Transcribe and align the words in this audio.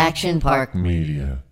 Action 0.00 0.40
Park 0.40 0.74
Media. 0.74 1.42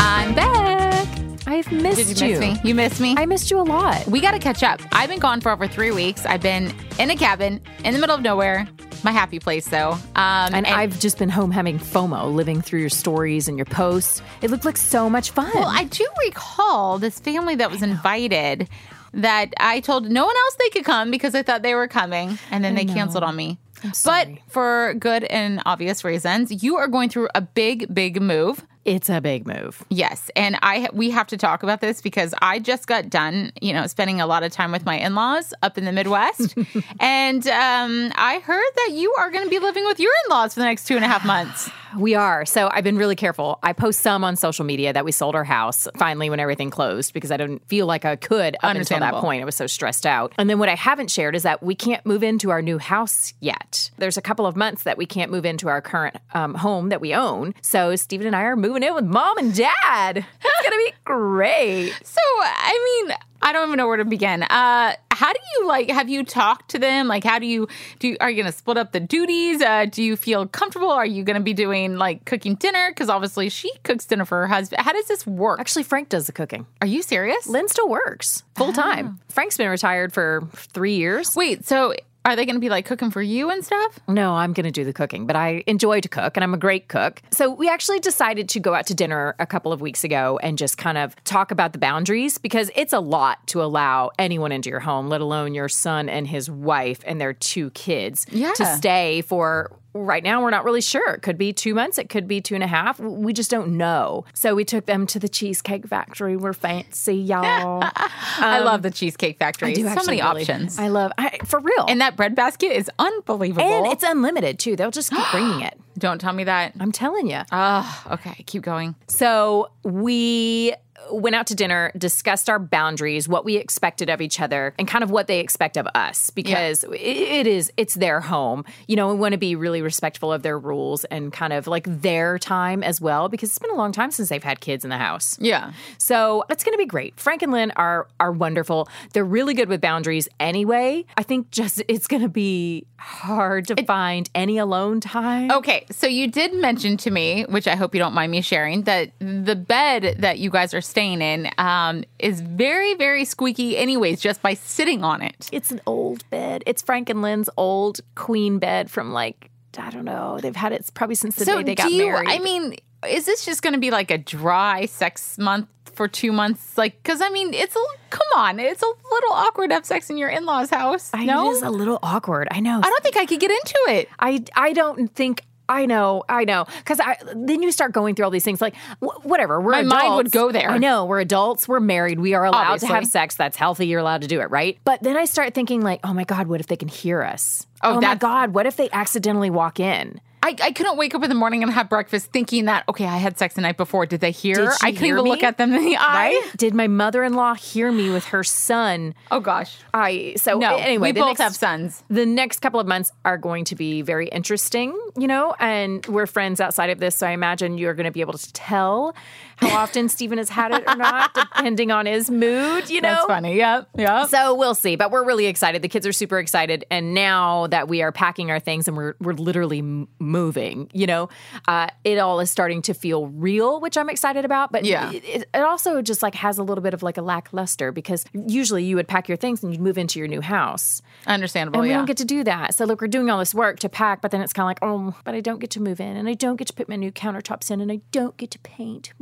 I'm 0.00 0.34
back. 0.34 1.08
I've 1.46 1.70
missed 1.72 1.96
Did 2.08 2.20
you 2.20 2.28
miss 2.28 2.40
me? 2.40 2.60
You 2.64 2.74
missed 2.74 3.00
me? 3.00 3.14
I 3.18 3.26
missed 3.26 3.50
you 3.50 3.60
a 3.60 3.62
lot. 3.62 4.06
we 4.06 4.20
got 4.20 4.32
to 4.32 4.38
catch 4.38 4.62
up. 4.62 4.80
I've 4.92 5.08
been 5.08 5.18
gone 5.18 5.40
for 5.40 5.50
over 5.50 5.66
three 5.66 5.90
weeks. 5.90 6.24
I've 6.24 6.42
been 6.42 6.72
in 6.98 7.10
a 7.10 7.16
cabin 7.16 7.60
in 7.84 7.94
the 7.94 8.00
middle 8.00 8.14
of 8.14 8.22
nowhere. 8.22 8.66
My 9.04 9.10
happy 9.10 9.40
place, 9.40 9.66
though. 9.68 9.92
Um, 10.14 10.54
And, 10.54 10.66
I've 10.66 11.00
just 11.00 11.18
been 11.18 11.28
home 11.28 11.50
having 11.50 11.78
FOMO, 11.80 12.32
living 12.32 12.62
through 12.62 12.80
your 12.80 12.88
stories 12.88 13.48
and 13.48 13.58
your 13.58 13.64
posts. 13.64 14.22
It 14.42 14.50
looked 14.50 14.64
like 14.64 14.76
so 14.76 15.10
much 15.10 15.32
fun. 15.32 15.50
Well, 15.54 15.68
I 15.68 15.84
do 15.84 16.06
recall 16.24 16.98
this 16.98 17.18
family 17.18 17.56
that 17.56 17.70
was 17.70 17.82
invited 17.82 18.68
that 19.14 19.52
I 19.58 19.80
told 19.80 20.10
no 20.10 20.24
one 20.24 20.36
else 20.36 20.54
they 20.58 20.70
could 20.70 20.84
come 20.84 21.10
because 21.10 21.34
I 21.34 21.42
thought 21.42 21.62
they 21.62 21.74
were 21.74 21.88
coming, 21.88 22.38
and 22.50 22.64
then 22.64 22.74
they 22.74 22.84
canceled 22.84 23.24
on 23.24 23.36
me. 23.36 23.58
But 24.04 24.28
for 24.48 24.94
good 24.94 25.24
and 25.24 25.60
obvious 25.66 26.04
reasons, 26.04 26.62
you 26.62 26.76
are 26.76 26.86
going 26.88 27.08
through 27.08 27.28
a 27.34 27.40
big, 27.40 27.92
big 27.92 28.20
move. 28.22 28.64
It's 28.84 29.08
a 29.08 29.20
big 29.20 29.46
move. 29.46 29.84
Yes, 29.88 30.30
and 30.36 30.58
I 30.62 30.88
we 30.92 31.10
have 31.10 31.26
to 31.28 31.36
talk 31.36 31.62
about 31.62 31.80
this 31.80 32.00
because 32.00 32.34
I 32.42 32.58
just 32.58 32.86
got 32.86 33.08
done, 33.10 33.52
you 33.60 33.72
know, 33.72 33.86
spending 33.86 34.20
a 34.20 34.26
lot 34.26 34.42
of 34.42 34.52
time 34.52 34.72
with 34.72 34.84
my 34.84 34.98
in-laws 34.98 35.54
up 35.62 35.78
in 35.78 35.84
the 35.84 35.92
Midwest, 35.92 36.54
and 37.00 37.46
um, 37.46 38.12
I 38.16 38.40
heard 38.44 38.72
that 38.76 38.90
you 38.92 39.12
are 39.18 39.30
going 39.30 39.44
to 39.44 39.50
be 39.50 39.58
living 39.58 39.84
with 39.84 40.00
your 40.00 40.12
in-laws 40.24 40.54
for 40.54 40.60
the 40.60 40.66
next 40.66 40.86
two 40.86 40.96
and 40.96 41.04
a 41.04 41.08
half 41.08 41.24
months. 41.24 41.70
We 41.98 42.14
are. 42.14 42.46
So 42.46 42.70
I've 42.72 42.84
been 42.84 42.96
really 42.96 43.16
careful. 43.16 43.58
I 43.62 43.74
post 43.74 44.00
some 44.00 44.24
on 44.24 44.36
social 44.36 44.64
media 44.64 44.94
that 44.94 45.04
we 45.04 45.12
sold 45.12 45.34
our 45.34 45.44
house 45.44 45.86
finally 45.98 46.30
when 46.30 46.40
everything 46.40 46.70
closed 46.70 47.12
because 47.12 47.30
I 47.30 47.36
didn't 47.36 47.68
feel 47.68 47.84
like 47.84 48.06
I 48.06 48.16
could 48.16 48.56
up 48.62 48.74
until 48.74 48.98
that 48.98 49.16
point. 49.16 49.42
I 49.42 49.44
was 49.44 49.56
so 49.56 49.66
stressed 49.66 50.06
out. 50.06 50.32
And 50.38 50.48
then 50.48 50.58
what 50.58 50.70
I 50.70 50.74
haven't 50.74 51.10
shared 51.10 51.36
is 51.36 51.42
that 51.42 51.62
we 51.62 51.74
can't 51.74 52.06
move 52.06 52.22
into 52.22 52.48
our 52.48 52.62
new 52.62 52.78
house 52.78 53.34
yet. 53.40 53.90
There's 53.98 54.16
a 54.16 54.22
couple 54.22 54.46
of 54.46 54.56
months 54.56 54.84
that 54.84 54.96
we 54.96 55.04
can't 55.04 55.30
move 55.30 55.44
into 55.44 55.68
our 55.68 55.82
current 55.82 56.16
um, 56.32 56.54
home 56.54 56.88
that 56.88 57.02
we 57.02 57.12
own. 57.12 57.52
So 57.60 57.94
Stephen 57.94 58.26
and 58.26 58.34
I 58.34 58.44
are 58.44 58.56
moving 58.56 58.71
in 58.80 58.94
with 58.94 59.04
mom 59.04 59.38
and 59.38 59.54
dad. 59.54 60.16
It's 60.16 60.64
to 60.64 60.70
be 60.70 60.92
great. 61.04 61.92
So, 62.04 62.20
I 62.40 63.04
mean, 63.06 63.16
I 63.42 63.52
don't 63.52 63.68
even 63.68 63.76
know 63.76 63.88
where 63.88 63.96
to 63.96 64.04
begin. 64.04 64.44
Uh, 64.44 64.94
how 65.10 65.32
do 65.32 65.38
you 65.58 65.66
like? 65.66 65.90
Have 65.90 66.08
you 66.08 66.24
talked 66.24 66.70
to 66.70 66.78
them? 66.78 67.08
Like, 67.08 67.24
how 67.24 67.38
do 67.38 67.46
you 67.46 67.68
do? 67.98 68.08
You, 68.08 68.16
are 68.20 68.30
you 68.30 68.42
to 68.44 68.52
split 68.52 68.76
up 68.76 68.92
the 68.92 69.00
duties? 69.00 69.60
Uh, 69.60 69.86
do 69.86 70.02
you 70.02 70.16
feel 70.16 70.46
comfortable? 70.46 70.90
Are 70.90 71.06
you 71.06 71.24
to 71.24 71.40
be 71.40 71.52
doing 71.52 71.96
like 71.96 72.24
cooking 72.24 72.54
dinner? 72.54 72.90
Because 72.90 73.08
obviously 73.08 73.48
she 73.48 73.70
cooks 73.82 74.04
dinner 74.06 74.24
for 74.24 74.40
her 74.40 74.46
husband. 74.46 74.82
How 74.82 74.92
does 74.92 75.06
this 75.06 75.26
work? 75.26 75.60
Actually, 75.60 75.82
Frank 75.82 76.08
does 76.08 76.26
the 76.26 76.32
cooking. 76.32 76.66
Are 76.80 76.86
you 76.86 77.02
serious? 77.02 77.46
Lynn 77.48 77.68
still 77.68 77.88
works 77.88 78.44
full 78.54 78.72
time. 78.72 79.18
Frank's 79.28 79.56
been 79.56 79.68
retired 79.70 80.12
for 80.12 80.42
three 80.54 80.94
years. 80.94 81.34
Wait, 81.34 81.66
so 81.66 81.94
are 82.24 82.36
they 82.36 82.44
going 82.46 82.54
to 82.56 82.60
be 82.60 82.68
like 82.68 82.86
cooking 82.86 83.10
for 83.10 83.20
you 83.22 83.50
and 83.50 83.64
stuff? 83.64 83.98
No, 84.08 84.34
I'm 84.34 84.52
going 84.52 84.64
to 84.64 84.70
do 84.70 84.84
the 84.84 84.92
cooking, 84.92 85.26
but 85.26 85.34
I 85.36 85.64
enjoy 85.66 86.00
to 86.00 86.08
cook 86.08 86.36
and 86.36 86.44
I'm 86.44 86.54
a 86.54 86.58
great 86.58 86.88
cook. 86.88 87.20
So 87.30 87.50
we 87.50 87.68
actually 87.68 87.98
decided 88.00 88.48
to 88.50 88.60
go 88.60 88.74
out 88.74 88.86
to 88.86 88.94
dinner 88.94 89.34
a 89.38 89.46
couple 89.46 89.72
of 89.72 89.80
weeks 89.80 90.04
ago 90.04 90.38
and 90.42 90.56
just 90.56 90.78
kind 90.78 90.98
of 90.98 91.16
talk 91.24 91.50
about 91.50 91.72
the 91.72 91.78
boundaries 91.78 92.38
because 92.38 92.70
it's 92.76 92.92
a 92.92 93.00
lot 93.00 93.44
to 93.48 93.62
allow 93.62 94.10
anyone 94.18 94.52
into 94.52 94.70
your 94.70 94.80
home, 94.80 95.08
let 95.08 95.20
alone 95.20 95.54
your 95.54 95.68
son 95.68 96.08
and 96.08 96.26
his 96.28 96.48
wife 96.50 97.00
and 97.06 97.20
their 97.20 97.32
two 97.32 97.70
kids 97.70 98.26
Yeah. 98.30 98.52
to 98.52 98.66
stay 98.76 99.22
for. 99.22 99.70
Right 99.94 100.22
now, 100.22 100.42
we're 100.42 100.50
not 100.50 100.64
really 100.64 100.80
sure. 100.80 101.10
It 101.14 101.22
could 101.22 101.36
be 101.36 101.52
two 101.52 101.74
months. 101.74 101.98
It 101.98 102.08
could 102.08 102.26
be 102.26 102.40
two 102.40 102.54
and 102.54 102.64
a 102.64 102.66
half. 102.66 102.98
We 102.98 103.32
just 103.32 103.50
don't 103.50 103.76
know. 103.76 104.24
So 104.32 104.54
we 104.54 104.64
took 104.64 104.86
them 104.86 105.06
to 105.08 105.18
the 105.18 105.28
Cheesecake 105.28 105.86
Factory. 105.86 106.36
We're 106.36 106.54
fancy, 106.54 107.16
y'all. 107.16 107.82
I 107.84 108.60
love 108.60 108.82
the 108.82 108.90
Cheesecake 108.90 109.38
Factory. 109.38 109.74
So 109.74 109.82
many 109.82 109.96
really- 110.08 110.20
options. 110.22 110.78
I 110.78 110.88
love, 110.88 111.12
I, 111.18 111.38
for 111.44 111.60
real. 111.60 111.84
and 111.88 112.00
that 112.00 112.16
bread 112.16 112.34
basket 112.34 112.72
is 112.76 112.90
unbelievable. 112.98 113.62
and 113.70 113.86
it's 113.86 114.02
unlimited 114.02 114.58
too. 114.58 114.76
They'll 114.76 114.90
just 114.90 115.10
keep 115.10 115.24
bringing 115.30 115.60
it. 115.60 115.78
Don't 115.98 116.20
tell 116.20 116.32
me 116.32 116.44
that. 116.44 116.72
I'm 116.80 116.90
telling 116.90 117.28
you. 117.28 117.40
Oh, 117.52 118.02
okay. 118.12 118.42
Keep 118.46 118.62
going. 118.62 118.94
So 119.08 119.70
we 119.84 120.74
went 121.10 121.34
out 121.34 121.46
to 121.48 121.54
dinner, 121.54 121.92
discussed 121.96 122.48
our 122.48 122.58
boundaries, 122.58 123.28
what 123.28 123.44
we 123.44 123.56
expected 123.56 124.08
of 124.08 124.20
each 124.20 124.40
other, 124.40 124.74
and 124.78 124.86
kind 124.88 125.04
of 125.04 125.10
what 125.10 125.26
they 125.26 125.40
expect 125.40 125.76
of 125.76 125.86
us 125.94 126.30
because 126.30 126.84
it, 126.84 126.94
it 126.94 127.46
is 127.46 127.72
it's 127.76 127.94
their 127.94 128.20
home. 128.20 128.64
You 128.86 128.96
know, 128.96 129.08
we 129.08 129.18
want 129.18 129.32
to 129.32 129.38
be 129.38 129.56
really 129.56 129.82
respectful 129.82 130.32
of 130.32 130.42
their 130.42 130.58
rules 130.58 131.04
and 131.06 131.32
kind 131.32 131.52
of 131.52 131.66
like 131.66 131.84
their 131.86 132.38
time 132.38 132.82
as 132.82 133.00
well 133.00 133.28
because 133.28 133.50
it's 133.50 133.58
been 133.58 133.70
a 133.70 133.76
long 133.76 133.92
time 133.92 134.10
since 134.10 134.28
they've 134.28 134.42
had 134.42 134.60
kids 134.60 134.84
in 134.84 134.90
the 134.90 134.98
house. 134.98 135.38
Yeah. 135.40 135.72
So 135.98 136.44
it's 136.50 136.64
going 136.64 136.74
to 136.74 136.78
be 136.78 136.86
great. 136.86 137.18
Frank 137.18 137.42
and 137.42 137.52
Lynn 137.52 137.72
are 137.76 138.08
are 138.20 138.32
wonderful. 138.32 138.88
They're 139.12 139.24
really 139.24 139.54
good 139.54 139.68
with 139.68 139.80
boundaries 139.80 140.28
anyway. 140.40 141.04
I 141.16 141.22
think 141.22 141.50
just 141.50 141.82
it's 141.88 142.06
going 142.06 142.22
to 142.22 142.28
be 142.28 142.86
hard 142.96 143.66
to 143.68 143.84
find 143.84 144.30
any 144.34 144.58
alone 144.58 145.00
time. 145.00 145.50
Okay, 145.50 145.86
so 145.90 146.06
you 146.06 146.28
did 146.28 146.54
mention 146.54 146.96
to 146.98 147.10
me, 147.10 147.44
which 147.48 147.66
I 147.66 147.74
hope 147.74 147.94
you 147.94 147.98
don't 147.98 148.14
mind 148.14 148.30
me 148.30 148.40
sharing, 148.40 148.82
that 148.82 149.12
the 149.18 149.56
bed 149.56 150.16
that 150.18 150.38
you 150.38 150.50
guys 150.50 150.72
are 150.72 150.80
staying 150.92 151.20
in 151.22 151.50
um, 151.58 152.04
is 152.18 152.40
very, 152.40 152.94
very 152.94 153.24
squeaky, 153.24 153.76
anyways, 153.76 154.20
just 154.20 154.40
by 154.42 154.54
sitting 154.54 155.02
on 155.02 155.22
it. 155.22 155.48
It's 155.50 155.70
an 155.72 155.80
old 155.86 156.28
bed. 156.30 156.62
It's 156.66 156.82
Frank 156.82 157.10
and 157.10 157.20
Lynn's 157.22 157.50
old 157.56 158.00
queen 158.14 158.58
bed 158.58 158.90
from 158.90 159.12
like 159.12 159.50
I 159.78 159.90
don't 159.90 160.04
know. 160.04 160.38
They've 160.40 160.54
had 160.54 160.72
it 160.72 160.88
probably 160.94 161.14
since 161.16 161.34
the 161.36 161.44
So, 161.46 161.56
day 161.58 161.62
they 161.64 161.74
got 161.74 161.90
you? 161.90 162.04
married. 162.06 162.28
I 162.28 162.38
mean, 162.38 162.76
is 163.08 163.24
this 163.26 163.44
just 163.44 163.62
going 163.62 163.72
to 163.72 163.80
be 163.80 163.90
like 163.90 164.10
a 164.10 164.18
dry 164.18 164.84
sex 164.86 165.38
month 165.38 165.66
for 165.94 166.06
two 166.08 166.30
months? 166.30 166.76
Like, 166.76 167.02
because 167.02 167.20
I 167.22 167.30
mean, 167.30 167.54
it's 167.54 167.74
a 167.74 167.80
come 168.10 168.26
on, 168.36 168.60
it's 168.60 168.82
a 168.82 168.86
little 169.10 169.32
awkward 169.32 169.68
to 169.70 169.74
have 169.76 169.86
sex 169.86 170.10
in 170.10 170.18
your 170.18 170.28
in 170.28 170.44
laws' 170.44 170.68
house. 170.70 171.10
I- 171.14 171.24
no, 171.24 171.48
it 171.50 171.54
is 171.56 171.62
a 171.62 171.70
little 171.70 171.98
awkward. 172.02 172.48
I 172.50 172.60
know. 172.60 172.78
I 172.78 172.88
don't 172.88 173.02
think 173.02 173.16
I 173.16 173.24
could 173.24 173.40
get 173.40 173.50
into 173.50 173.78
it. 173.88 174.08
I 174.18 174.44
I 174.54 174.72
don't 174.74 175.08
think. 175.14 175.42
I 175.68 175.86
know, 175.86 176.24
I 176.28 176.44
know, 176.44 176.66
because 176.78 177.00
I 177.00 177.16
then 177.34 177.62
you 177.62 177.72
start 177.72 177.92
going 177.92 178.14
through 178.14 178.24
all 178.26 178.30
these 178.30 178.44
things 178.44 178.60
like 178.60 178.74
wh- 179.00 179.24
whatever. 179.24 179.60
We're 179.60 179.72
My 179.72 179.82
mind 179.82 180.16
would 180.16 180.30
go 180.30 180.52
there. 180.52 180.70
I 180.70 180.78
know 180.78 181.04
we're 181.06 181.20
adults. 181.20 181.66
We're 181.66 181.80
married. 181.80 182.18
We 182.20 182.34
are 182.34 182.44
allowed 182.44 182.80
to 182.80 182.86
have 182.86 183.06
sex. 183.06 183.36
That's 183.36 183.56
healthy. 183.56 183.86
You're 183.86 184.00
allowed 184.00 184.22
to 184.22 184.28
do 184.28 184.40
it, 184.40 184.50
right? 184.50 184.78
But 184.84 185.02
then 185.02 185.16
I 185.16 185.24
start 185.24 185.54
thinking 185.54 185.80
like, 185.80 186.00
oh 186.04 186.12
my 186.12 186.24
god, 186.24 186.46
what 186.46 186.60
if 186.60 186.66
they 186.66 186.76
can 186.76 186.88
hear 186.88 187.22
us? 187.22 187.66
Oh, 187.82 187.96
oh 187.96 188.00
my 188.00 188.14
god, 188.16 188.54
what 188.54 188.66
if 188.66 188.76
they 188.76 188.90
accidentally 188.90 189.50
walk 189.50 189.80
in? 189.80 190.20
I, 190.44 190.56
I 190.60 190.72
couldn't 190.72 190.96
wake 190.96 191.14
up 191.14 191.22
in 191.22 191.28
the 191.28 191.34
morning 191.36 191.62
and 191.62 191.70
have 191.72 191.88
breakfast 191.88 192.32
thinking 192.32 192.64
that 192.64 192.84
okay, 192.88 193.06
I 193.06 193.18
had 193.18 193.38
sex 193.38 193.54
the 193.54 193.60
night 193.60 193.76
before. 193.76 194.06
Did 194.06 194.20
they 194.20 194.32
hear? 194.32 194.56
Did 194.56 194.68
I 194.82 194.90
couldn't 194.90 194.96
hear 195.04 195.14
even 195.14 195.24
me? 195.24 195.30
look 195.30 195.42
at 195.42 195.56
them 195.58 195.72
in 195.72 195.84
the 195.84 195.96
eye. 195.96 196.40
Right? 196.42 196.52
Did 196.56 196.74
my 196.74 196.88
mother-in-law 196.88 197.54
hear 197.54 197.92
me 197.92 198.10
with 198.10 198.24
her 198.26 198.42
son? 198.42 199.14
Oh 199.30 199.40
gosh. 199.40 199.76
I 199.94 200.34
so 200.36 200.58
No. 200.58 200.76
anyway, 200.76 201.12
we 201.12 201.20
both 201.20 201.38
next- 201.38 201.40
have 201.40 201.54
sons. 201.54 202.02
the 202.08 202.26
next 202.26 202.60
couple 202.60 202.80
of 202.80 202.86
months 202.86 203.12
are 203.24 203.38
going 203.38 203.64
to 203.66 203.76
be 203.76 204.02
very 204.02 204.28
interesting, 204.28 204.98
you 205.16 205.28
know, 205.28 205.54
and 205.60 206.04
we're 206.06 206.26
friends 206.26 206.60
outside 206.60 206.90
of 206.90 206.98
this. 206.98 207.16
So 207.16 207.26
I 207.26 207.30
imagine 207.30 207.78
you're 207.78 207.94
going 207.94 208.06
to 208.06 208.10
be 208.12 208.20
able 208.20 208.32
to 208.38 208.52
tell 208.52 209.14
how 209.62 209.78
often 209.78 210.08
Stephen 210.08 210.38
has 210.38 210.48
had 210.48 210.72
it 210.72 210.84
or 210.86 210.96
not, 210.96 211.34
depending 211.54 211.90
on 211.90 212.06
his 212.06 212.30
mood, 212.30 212.90
you 212.90 213.00
know. 213.00 213.08
That's 213.14 213.26
funny. 213.26 213.56
Yeah. 213.56 213.84
Yep. 213.96 214.28
So 214.28 214.54
we'll 214.54 214.74
see, 214.74 214.96
but 214.96 215.10
we're 215.10 215.24
really 215.24 215.46
excited. 215.46 215.82
The 215.82 215.88
kids 215.88 216.06
are 216.06 216.12
super 216.12 216.38
excited, 216.38 216.84
and 216.90 217.14
now 217.14 217.66
that 217.68 217.88
we 217.88 218.02
are 218.02 218.12
packing 218.12 218.50
our 218.50 218.60
things 218.60 218.88
and 218.88 218.96
we're 218.96 219.14
we're 219.20 219.32
literally 219.34 219.78
m- 219.78 220.08
moving, 220.18 220.90
you 220.92 221.06
know, 221.06 221.28
uh, 221.68 221.88
it 222.04 222.18
all 222.18 222.40
is 222.40 222.50
starting 222.50 222.82
to 222.82 222.94
feel 222.94 223.26
real, 223.28 223.80
which 223.80 223.96
I'm 223.96 224.10
excited 224.10 224.44
about. 224.44 224.72
But 224.72 224.84
Yeah. 224.84 225.10
it, 225.12 225.48
it, 225.54 225.62
also 225.62 226.02
just 226.02 226.22
like 226.22 226.34
has 226.34 226.58
a 226.58 226.62
little 226.62 226.82
bit 226.82 226.94
of 226.94 227.02
like 227.02 227.16
a 227.16 227.22
lackluster 227.22 227.92
because 227.92 228.24
usually 228.46 228.84
you 228.84 228.96
would 228.96 229.08
pack 229.08 229.28
your 229.28 229.36
things 229.36 229.62
and 229.62 229.72
you'd 229.72 229.80
move 229.80 229.98
into 229.98 230.18
your 230.18 230.28
new 230.28 230.40
house. 230.40 231.02
Understandable. 231.26 231.78
And 231.80 231.82
we 231.82 231.90
yeah. 231.90 231.96
don't 231.96 232.06
get 232.06 232.16
to 232.18 232.24
do 232.24 232.44
that. 232.44 232.74
So 232.74 232.84
look, 232.84 233.00
we're 233.00 233.06
doing 233.08 233.30
all 233.30 233.38
this 233.38 233.54
work 233.54 233.78
to 233.80 233.88
pack, 233.88 234.20
but 234.20 234.30
then 234.30 234.40
it's 234.40 234.52
kind 234.52 234.64
of 234.64 234.68
like, 234.68 234.78
oh, 234.82 235.14
but 235.24 235.34
I 235.34 235.40
don't 235.40 235.58
get 235.60 235.70
to 235.70 235.80
move 235.80 236.00
in, 236.00 236.16
and 236.16 236.28
I 236.28 236.34
don't 236.34 236.56
get 236.56 236.66
to 236.68 236.72
put 236.74 236.88
my 236.88 236.96
new 236.96 237.12
countertops 237.12 237.70
in, 237.70 237.80
and 237.80 237.90
I 237.92 238.00
don't 238.10 238.36
get 238.36 238.50
to 238.52 238.58
paint. 238.60 239.12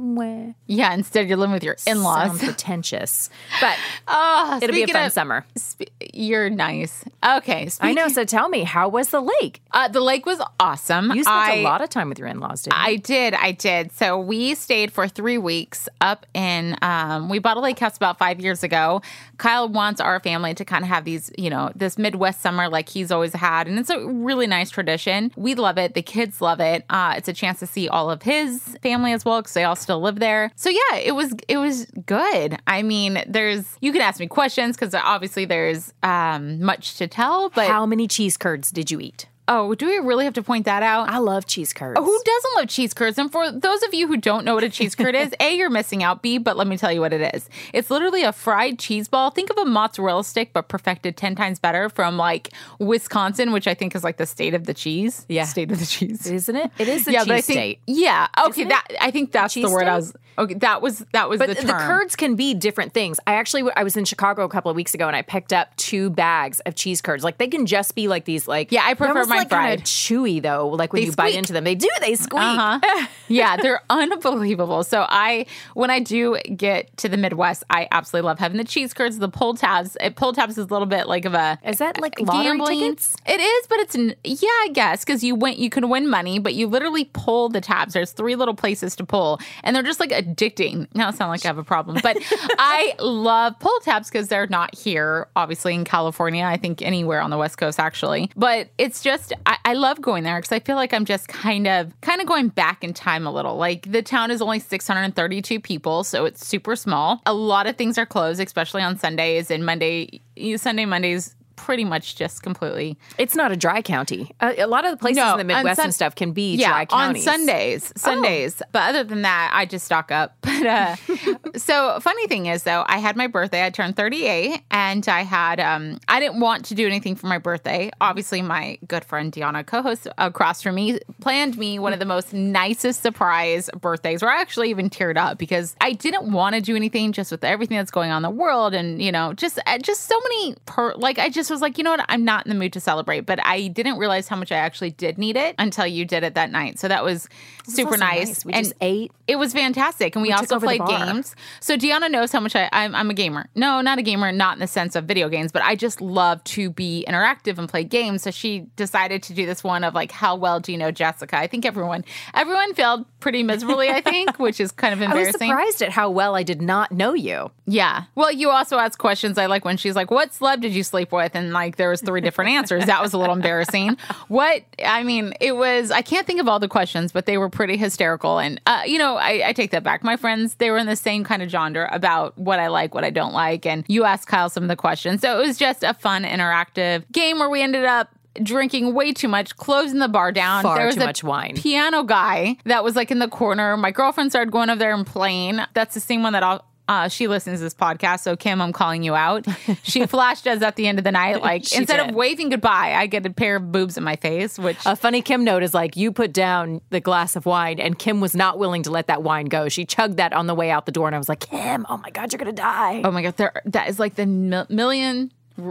Yeah. 0.66 0.92
Instead, 0.94 1.28
you're 1.28 1.36
living 1.36 1.52
with 1.54 1.64
your 1.64 1.76
in-laws. 1.86 2.28
Sound 2.28 2.40
pretentious, 2.40 3.30
but 3.60 3.76
Ah, 4.08 4.58
it'll 4.62 4.74
be 4.74 4.82
a 4.82 4.86
fun 4.88 5.06
of- 5.06 5.12
summer. 5.12 5.44
spe- 5.56 5.82
you're 6.14 6.50
nice. 6.50 7.04
Okay. 7.24 7.68
I 7.80 7.92
know. 7.92 8.08
So 8.08 8.24
tell 8.24 8.48
me, 8.48 8.62
how 8.64 8.88
was 8.88 9.08
the 9.08 9.20
lake? 9.20 9.60
Uh, 9.72 9.88
the 9.88 10.00
lake 10.00 10.26
was 10.26 10.40
awesome. 10.58 11.10
You 11.12 11.22
spent 11.24 11.36
I- 11.36 11.54
a 11.56 11.62
lot 11.62 11.82
of 11.82 11.88
time 11.90 12.08
with 12.08 12.18
your 12.18 12.28
in-laws, 12.28 12.62
didn't 12.62 12.76
you? 12.78 12.82
I 12.84 12.96
did, 12.96 13.34
I 13.34 13.52
did. 13.52 13.92
So 13.92 14.18
we 14.18 14.54
stayed 14.54 14.92
for 14.92 15.08
three 15.08 15.38
weeks 15.38 15.88
up 16.00 16.26
in. 16.34 16.76
Um, 16.82 17.28
we 17.28 17.38
bought 17.38 17.56
a 17.56 17.60
lake 17.60 17.78
house 17.78 17.96
about 17.96 18.18
five 18.18 18.40
years 18.40 18.62
ago. 18.62 19.02
Kyle 19.38 19.68
wants 19.68 20.00
our 20.00 20.20
family 20.20 20.54
to 20.54 20.64
kind 20.64 20.84
of 20.84 20.88
have 20.88 21.04
these, 21.04 21.30
you 21.36 21.50
know, 21.50 21.70
this 21.74 21.98
Midwest 21.98 22.40
summer 22.40 22.68
like 22.68 22.88
he's 22.88 23.10
always 23.10 23.32
had, 23.32 23.66
and 23.68 23.78
it's 23.78 23.90
a 23.90 23.98
really 24.06 24.46
nice 24.46 24.70
tradition. 24.70 25.32
We 25.36 25.54
love 25.54 25.78
it. 25.78 25.94
The 25.94 26.02
kids 26.02 26.40
love 26.40 26.60
it. 26.60 26.84
Uh, 26.90 27.14
it's 27.16 27.28
a 27.28 27.32
chance 27.32 27.58
to 27.60 27.66
see 27.66 27.88
all 27.88 28.10
of 28.10 28.22
his 28.22 28.76
family 28.82 29.12
as 29.12 29.24
well 29.24 29.40
because 29.42 29.54
they 29.54 29.64
all 29.64 29.76
still 29.76 30.00
live 30.00 30.19
there. 30.20 30.52
So 30.56 30.70
yeah, 30.70 30.96
it 30.96 31.12
was 31.12 31.34
it 31.48 31.56
was 31.56 31.86
good. 32.06 32.56
I 32.66 32.82
mean, 32.82 33.22
there's 33.26 33.64
you 33.80 33.92
can 33.92 34.00
ask 34.00 34.20
me 34.20 34.28
questions 34.28 34.76
because 34.76 34.94
obviously 34.94 35.44
there's 35.44 35.92
um, 36.02 36.62
much 36.62 36.96
to 36.98 37.08
tell, 37.08 37.50
but 37.50 37.66
How 37.68 37.84
many 37.86 38.06
cheese 38.06 38.36
curds 38.36 38.70
did 38.70 38.90
you 38.90 39.00
eat? 39.00 39.26
Oh, 39.52 39.74
do 39.74 39.86
we 39.86 39.98
really 39.98 40.24
have 40.24 40.34
to 40.34 40.44
point 40.44 40.64
that 40.66 40.84
out? 40.84 41.08
I 41.08 41.18
love 41.18 41.44
cheese 41.44 41.72
curds. 41.72 41.98
Oh, 41.98 42.04
Who 42.04 42.22
doesn't 42.24 42.56
love 42.56 42.68
cheese 42.68 42.94
curds? 42.94 43.18
And 43.18 43.32
for 43.32 43.50
those 43.50 43.82
of 43.82 43.92
you 43.92 44.06
who 44.06 44.16
don't 44.16 44.44
know 44.44 44.54
what 44.54 44.62
a 44.62 44.68
cheese 44.68 44.94
curd 44.94 45.16
is, 45.16 45.34
A, 45.40 45.56
you're 45.56 45.68
missing 45.68 46.04
out. 46.04 46.22
B, 46.22 46.38
but 46.38 46.56
let 46.56 46.68
me 46.68 46.76
tell 46.76 46.92
you 46.92 47.00
what 47.00 47.12
it 47.12 47.34
is. 47.34 47.48
It's 47.72 47.90
literally 47.90 48.22
a 48.22 48.32
fried 48.32 48.78
cheese 48.78 49.08
ball. 49.08 49.30
Think 49.30 49.50
of 49.50 49.58
a 49.58 49.64
mozzarella 49.64 50.22
stick, 50.22 50.52
but 50.52 50.68
perfected 50.68 51.16
10 51.16 51.34
times 51.34 51.58
better 51.58 51.88
from 51.88 52.16
like 52.16 52.50
Wisconsin, 52.78 53.50
which 53.50 53.66
I 53.66 53.74
think 53.74 53.96
is 53.96 54.04
like 54.04 54.18
the 54.18 54.26
state 54.26 54.54
of 54.54 54.66
the 54.66 54.74
cheese. 54.74 55.26
Yeah. 55.28 55.46
State 55.46 55.72
of 55.72 55.80
the 55.80 55.86
cheese. 55.86 56.28
Isn't 56.28 56.54
it? 56.54 56.70
It 56.78 56.86
is 56.86 57.04
the 57.04 57.12
yeah, 57.12 57.24
cheese 57.24 57.26
but 57.26 57.34
I 57.34 57.40
think, 57.40 57.56
state. 57.56 57.80
Yeah. 57.88 58.28
Okay. 58.46 58.64
That 58.64 58.86
I 59.00 59.10
think 59.10 59.32
that's 59.32 59.54
the 59.54 59.62
cheese 59.62 59.70
word 59.72 59.88
I 59.88 59.96
was. 59.96 60.14
Okay. 60.38 60.54
That 60.54 60.80
was 60.82 61.04
that 61.12 61.28
was 61.28 61.38
But 61.38 61.48
the 61.56 61.66
the, 61.66 61.72
curds 61.72 62.16
can 62.16 62.34
be 62.36 62.54
different 62.54 62.92
things. 62.92 63.18
I 63.26 63.34
actually 63.34 63.70
I 63.76 63.82
was 63.82 63.96
in 63.96 64.04
Chicago 64.04 64.44
a 64.44 64.48
couple 64.48 64.70
of 64.70 64.76
weeks 64.76 64.94
ago 64.94 65.06
and 65.06 65.14
I 65.16 65.22
picked 65.22 65.52
up 65.52 65.74
two 65.76 66.10
bags 66.10 66.60
of 66.60 66.74
cheese 66.74 67.00
curds. 67.00 67.22
Like 67.24 67.38
they 67.38 67.48
can 67.48 67.66
just 67.66 67.94
be 67.94 68.08
like 68.08 68.24
these 68.24 68.48
like 68.48 68.72
Yeah, 68.72 68.82
I 68.84 68.94
prefer 68.94 69.14
they're 69.14 69.26
mine 69.26 69.38
like 69.38 69.48
fried. 69.48 69.80
chewy 69.82 70.42
though. 70.42 70.68
Like 70.68 70.92
when 70.92 71.02
They 71.02 71.06
you 71.06 71.12
bite 71.12 71.34
into 71.34 71.52
them, 71.52 71.64
they 71.64 71.74
do. 71.74 71.88
They 72.00 72.14
squeak. 72.14 72.42
Uh-huh. 72.42 73.06
yeah, 73.28 73.56
they're 73.56 73.82
unbelievable. 73.90 74.82
So 74.84 75.04
I, 75.08 75.46
when 75.74 75.90
I 75.90 76.00
do 76.00 76.38
get 76.56 76.96
to 76.98 77.08
the 77.08 77.16
Midwest, 77.16 77.64
I 77.70 77.88
absolutely 77.90 78.26
love 78.28 78.38
having 78.38 78.56
the 78.58 78.64
cheese 78.64 78.94
curds, 78.94 79.18
the 79.18 79.28
pull 79.28 79.54
tabs. 79.54 79.96
It, 80.00 80.16
pull 80.16 80.32
tabs 80.32 80.52
is 80.58 80.66
a 80.66 80.68
little 80.68 80.86
bit 80.86 81.06
like 81.08 81.24
of 81.24 81.34
a 81.34 81.58
Is 81.64 81.78
that 81.78 82.00
like 82.00 82.16
gambling. 82.16 82.78
tickets? 82.80 83.16
It 83.26 83.40
is, 83.40 83.66
but 83.66 83.78
it's 83.80 83.96
yeah, 83.96 84.48
I 84.62 84.68
guess 84.72 85.04
because 85.04 85.22
you 85.22 85.34
win, 85.34 85.54
you 85.58 85.70
can 85.70 85.88
win 85.88 86.08
money, 86.08 86.38
but 86.38 86.54
you 86.54 86.66
literally 86.66 87.10
pull 87.12 87.48
the 87.48 87.60
tabs. 87.60 87.94
There's 87.94 88.12
three 88.12 88.36
little 88.36 88.54
places 88.54 88.96
to 88.96 89.04
pull, 89.04 89.40
and 89.62 89.74
they're 89.74 89.82
just 89.82 90.00
like 90.00 90.12
addicting. 90.24 90.86
Now 90.94 91.08
I 91.08 91.10
sound 91.12 91.30
like 91.30 91.44
I 91.44 91.48
have 91.48 91.58
a 91.58 91.64
problem, 91.64 91.98
but 92.02 92.16
I 92.58 92.94
love 93.00 93.58
pull 93.58 93.78
tabs 93.80 94.08
because 94.10 94.28
they're 94.28 94.46
not 94.46 94.74
here, 94.76 95.28
obviously 95.36 95.74
in 95.74 95.84
California. 95.84 96.44
I 96.44 96.56
think 96.56 96.82
anywhere 96.82 97.20
on 97.20 97.30
the 97.30 97.38
West 97.38 97.58
Coast 97.58 97.78
actually, 97.78 98.30
but 98.36 98.68
it's 98.78 99.02
just 99.02 99.32
I, 99.46 99.58
I 99.64 99.72
love 99.74 100.00
going 100.00 100.24
there 100.24 100.38
because 100.38 100.52
I 100.52 100.60
feel 100.60 100.76
like 100.76 100.92
I'm 100.92 101.04
just 101.04 101.28
kind 101.28 101.66
of 101.66 101.98
kind 102.00 102.20
of 102.20 102.26
going 102.26 102.48
back 102.48 102.84
in 102.84 102.92
time 102.92 103.26
a 103.26 103.32
little. 103.32 103.56
Like 103.56 103.90
the 103.90 104.02
town 104.02 104.30
is 104.30 104.42
only 104.42 104.58
632 104.58 105.60
people, 105.60 106.04
so 106.04 106.24
it's 106.24 106.46
super 106.46 106.76
small. 106.76 107.20
A 107.26 107.34
lot 107.34 107.66
of 107.66 107.76
things 107.76 107.98
are 107.98 108.06
closed, 108.06 108.40
especially 108.40 108.82
on 108.82 108.98
Sundays 108.98 109.50
and 109.50 109.64
Monday, 109.64 110.20
Sunday, 110.56 110.84
Mondays. 110.84 111.34
Pretty 111.64 111.84
much 111.84 112.16
just 112.16 112.42
completely 112.42 112.96
It's 113.18 113.36
not 113.36 113.52
a 113.52 113.56
dry 113.56 113.82
county. 113.82 114.30
A, 114.40 114.62
a 114.62 114.66
lot 114.66 114.84
of 114.84 114.90
the 114.92 114.96
places 114.96 115.18
No, 115.18 115.32
in 115.32 115.38
the 115.38 115.44
Midwest 115.44 115.76
Sun- 115.76 115.86
and 115.86 115.94
stuff 115.94 116.14
can 116.14 116.32
be 116.32 116.54
yeah 116.56 116.68
dry 116.68 116.80
on 116.90 117.06
counties. 117.14 117.24
Sundays. 117.24 117.92
Sundays, 117.96 118.62
but 118.72 118.82
other 118.88 119.04
than 119.04 119.22
that, 119.22 119.50
I 119.54 119.66
just 119.66 119.84
stock 119.84 120.10
up. 120.10 120.36
But 120.60 120.66
uh, 120.66 120.96
so 121.56 121.98
funny 122.00 122.26
thing 122.26 122.44
is 122.46 122.64
though, 122.64 122.84
I 122.86 122.98
had 122.98 123.16
my 123.16 123.26
birthday. 123.28 123.64
I 123.64 123.70
turned 123.70 123.96
38, 123.96 124.60
and 124.70 125.08
I 125.08 125.22
had 125.22 125.58
um 125.60 125.98
I 126.08 126.20
didn't 126.20 126.40
want 126.40 126.66
to 126.66 126.74
do 126.74 126.86
anything 126.86 127.14
for 127.14 127.28
my 127.28 127.38
birthday. 127.38 127.90
Obviously, 128.00 128.42
my 128.42 128.78
good 128.86 129.04
friend 129.04 129.32
Deanna, 129.32 129.64
co-host 129.64 130.06
across 130.18 130.60
from 130.62 130.74
me, 130.74 130.98
planned 131.20 131.56
me 131.56 131.78
one 131.78 131.92
of 131.94 131.98
the 131.98 132.04
most 132.04 132.32
nicest 132.34 133.02
surprise 133.02 133.70
birthdays. 133.80 134.22
Where 134.22 134.30
I 134.30 134.40
actually 134.40 134.68
even 134.70 134.90
teared 134.90 135.16
up 135.16 135.38
because 135.38 135.74
I 135.80 135.92
didn't 135.92 136.30
want 136.30 136.54
to 136.56 136.60
do 136.60 136.76
anything 136.76 137.12
just 137.12 137.30
with 137.30 137.44
everything 137.44 137.76
that's 137.78 137.90
going 137.90 138.10
on 138.10 138.18
in 138.24 138.30
the 138.30 138.36
world, 138.36 138.74
and 138.74 139.00
you 139.00 139.12
know, 139.12 139.32
just 139.32 139.58
uh, 139.66 139.78
just 139.78 140.02
so 140.06 140.18
many 140.20 140.56
per 140.66 140.94
like 140.94 141.18
I 141.18 141.28
just 141.30 141.49
was 141.50 141.60
like, 141.60 141.78
you 141.78 141.84
know 141.84 141.90
what, 141.90 142.04
I'm 142.08 142.24
not 142.24 142.46
in 142.46 142.50
the 142.50 142.58
mood 142.58 142.72
to 142.74 142.80
celebrate. 142.80 143.20
But 143.20 143.44
I 143.44 143.68
didn't 143.68 143.98
realize 143.98 144.28
how 144.28 144.36
much 144.36 144.52
I 144.52 144.56
actually 144.56 144.90
did 144.90 145.18
need 145.18 145.36
it 145.36 145.54
until 145.58 145.86
you 145.86 146.04
did 146.04 146.22
it 146.22 146.34
that 146.34 146.50
night. 146.50 146.78
So 146.78 146.88
that 146.88 147.04
was 147.04 147.28
super 147.64 147.96
nice. 147.96 148.28
nice. 148.28 148.44
We 148.44 148.52
and 148.52 148.64
just 148.64 148.76
ate. 148.80 149.12
It 149.26 149.36
was 149.36 149.52
fantastic, 149.52 150.16
and 150.16 150.22
we, 150.22 150.30
took 150.30 150.38
also 150.38 150.58
played 150.58 150.84
games. 150.86 151.36
So 151.60 151.76
Deanna 151.76 152.10
knows 152.10 152.32
how 152.32 152.40
much 152.40 152.56
I, 152.56 152.68
I'm, 152.72 152.94
I'm 152.96 153.10
a 153.10 153.14
gamer. 153.14 153.48
No, 153.54 153.80
not 153.80 153.98
a 153.98 154.02
gamer, 154.02 154.32
not 154.32 154.54
in 154.54 154.58
the 154.58 154.66
sense 154.66 154.96
of 154.96 155.04
video 155.04 155.28
games, 155.28 155.52
but 155.52 155.62
I 155.62 155.76
just 155.76 156.00
love 156.00 156.42
to 156.44 156.70
be 156.70 157.04
interactive 157.08 157.56
and 157.58 157.68
play 157.68 157.84
games. 157.84 158.22
So 158.22 158.32
she 158.32 158.66
decided 158.74 159.22
to 159.24 159.34
do 159.34 159.46
this 159.46 159.62
one 159.62 159.84
of 159.84 159.94
like, 159.94 160.10
how 160.10 160.34
well 160.34 160.58
do 160.58 160.72
you 160.72 160.78
know 160.78 160.90
Jessica? 160.90 161.38
I 161.38 161.46
think 161.46 161.64
everyone 161.64 162.04
everyone 162.34 162.74
failed 162.74 163.06
pretty 163.20 163.42
miserably. 163.42 163.88
I 163.90 164.00
think, 164.00 164.38
which 164.38 164.60
is 164.60 164.72
kind 164.72 164.92
of 164.92 165.00
embarrassing. 165.00 165.34
I 165.50 165.54
was 165.54 165.74
surprised 165.74 165.82
at 165.82 165.90
how 165.90 166.10
well 166.10 166.34
I 166.34 166.42
did 166.42 166.60
not 166.60 166.90
know 166.90 167.14
you. 167.14 167.50
Yeah. 167.66 168.04
Well, 168.16 168.32
you 168.32 168.50
also 168.50 168.78
asked 168.78 168.98
questions. 168.98 169.38
I 169.38 169.46
like 169.46 169.64
when 169.64 169.76
she's 169.76 169.94
like, 169.94 170.10
"What 170.10 170.30
celeb 170.30 170.60
did 170.60 170.72
you 170.72 170.82
sleep 170.82 171.12
with?" 171.12 171.36
And 171.36 171.39
like 171.48 171.76
there 171.76 171.88
was 171.88 172.02
three 172.02 172.20
different 172.20 172.50
answers. 172.50 172.84
That 172.86 173.00
was 173.00 173.14
a 173.14 173.18
little 173.18 173.34
embarrassing. 173.34 173.96
What 174.28 174.62
I 174.84 175.02
mean, 175.02 175.32
it 175.40 175.56
was. 175.56 175.90
I 175.90 176.02
can't 176.02 176.26
think 176.26 176.40
of 176.40 176.48
all 176.48 176.58
the 176.58 176.68
questions, 176.68 177.12
but 177.12 177.24
they 177.24 177.38
were 177.38 177.48
pretty 177.48 177.76
hysterical. 177.76 178.38
And 178.38 178.60
uh, 178.66 178.82
you 178.84 178.98
know, 178.98 179.16
I, 179.16 179.48
I 179.48 179.52
take 179.52 179.70
that 179.70 179.82
back. 179.82 180.04
My 180.04 180.16
friends, 180.16 180.56
they 180.56 180.70
were 180.70 180.78
in 180.78 180.86
the 180.86 180.96
same 180.96 181.24
kind 181.24 181.42
of 181.42 181.48
genre 181.48 181.88
about 181.90 182.36
what 182.36 182.60
I 182.60 182.68
like, 182.68 182.94
what 182.94 183.04
I 183.04 183.10
don't 183.10 183.32
like, 183.32 183.64
and 183.64 183.84
you 183.88 184.04
asked 184.04 184.26
Kyle 184.28 184.50
some 184.50 184.62
of 184.62 184.68
the 184.68 184.76
questions. 184.76 185.22
So 185.22 185.40
it 185.40 185.46
was 185.46 185.56
just 185.56 185.82
a 185.82 185.94
fun, 185.94 186.24
interactive 186.24 187.10
game 187.10 187.38
where 187.38 187.50
we 187.50 187.62
ended 187.62 187.84
up. 187.84 188.10
Drinking 188.40 188.94
way 188.94 189.12
too 189.12 189.26
much, 189.26 189.56
closing 189.56 189.98
the 189.98 190.06
bar 190.06 190.30
down. 190.30 190.62
Far 190.62 190.76
there 190.76 190.86
was 190.86 190.94
too 190.94 191.02
a 191.02 191.06
much 191.06 191.24
wine. 191.24 191.56
Piano 191.56 192.04
guy 192.04 192.56
that 192.64 192.84
was 192.84 192.94
like 192.94 193.10
in 193.10 193.18
the 193.18 193.26
corner. 193.26 193.76
My 193.76 193.90
girlfriend 193.90 194.30
started 194.30 194.52
going 194.52 194.70
over 194.70 194.78
there 194.78 194.94
and 194.94 195.04
playing. 195.04 195.58
That's 195.74 195.94
the 195.94 196.00
same 196.00 196.22
one 196.22 196.34
that 196.34 196.44
uh, 196.90 197.06
she 197.06 197.28
listens 197.28 197.60
to 197.60 197.62
this 197.62 197.72
podcast. 197.74 198.20
So 198.20 198.34
Kim, 198.36 198.60
I'm 198.60 198.72
calling 198.72 199.04
you 199.04 199.14
out. 199.14 199.46
She 199.84 200.06
flashed 200.08 200.46
us 200.48 200.60
at 200.60 200.74
the 200.74 200.88
end 200.88 200.98
of 200.98 201.04
the 201.04 201.12
night. 201.12 201.40
Like 201.40 201.62
instead 201.72 201.98
did. 201.98 202.10
of 202.10 202.14
waving 202.16 202.48
goodbye, 202.48 202.94
I 202.94 203.06
get 203.06 203.24
a 203.24 203.30
pair 203.30 203.54
of 203.56 203.70
boobs 203.70 203.96
in 203.96 204.02
my 204.02 204.16
face. 204.16 204.58
Which 204.58 204.76
A 204.84 204.96
funny 204.96 205.22
Kim 205.22 205.44
note 205.44 205.62
is 205.62 205.72
like 205.72 205.96
you 205.96 206.10
put 206.10 206.32
down 206.32 206.80
the 206.90 206.98
glass 206.98 207.36
of 207.36 207.46
wine, 207.46 207.78
and 207.78 207.96
Kim 207.96 208.20
was 208.20 208.34
not 208.34 208.58
willing 208.58 208.82
to 208.82 208.90
let 208.90 209.06
that 209.06 209.22
wine 209.22 209.46
go. 209.46 209.68
She 209.68 209.84
chugged 209.84 210.16
that 210.16 210.32
on 210.32 210.48
the 210.48 210.54
way 210.54 210.70
out 210.72 210.84
the 210.84 210.92
door, 210.92 211.06
and 211.06 211.14
I 211.14 211.18
was 211.18 211.28
like, 211.28 211.40
Kim, 211.40 211.86
oh 211.88 211.96
my 211.98 212.10
god, 212.10 212.32
you're 212.32 212.38
gonna 212.38 212.50
die. 212.52 213.02
oh 213.04 213.12
my 213.12 213.22
god, 213.22 213.36
there 213.36 213.62
that 213.66 213.88
is 213.88 214.00
like 214.00 214.16
the 214.16 214.26
mil- 214.26 214.66
million, 214.68 215.30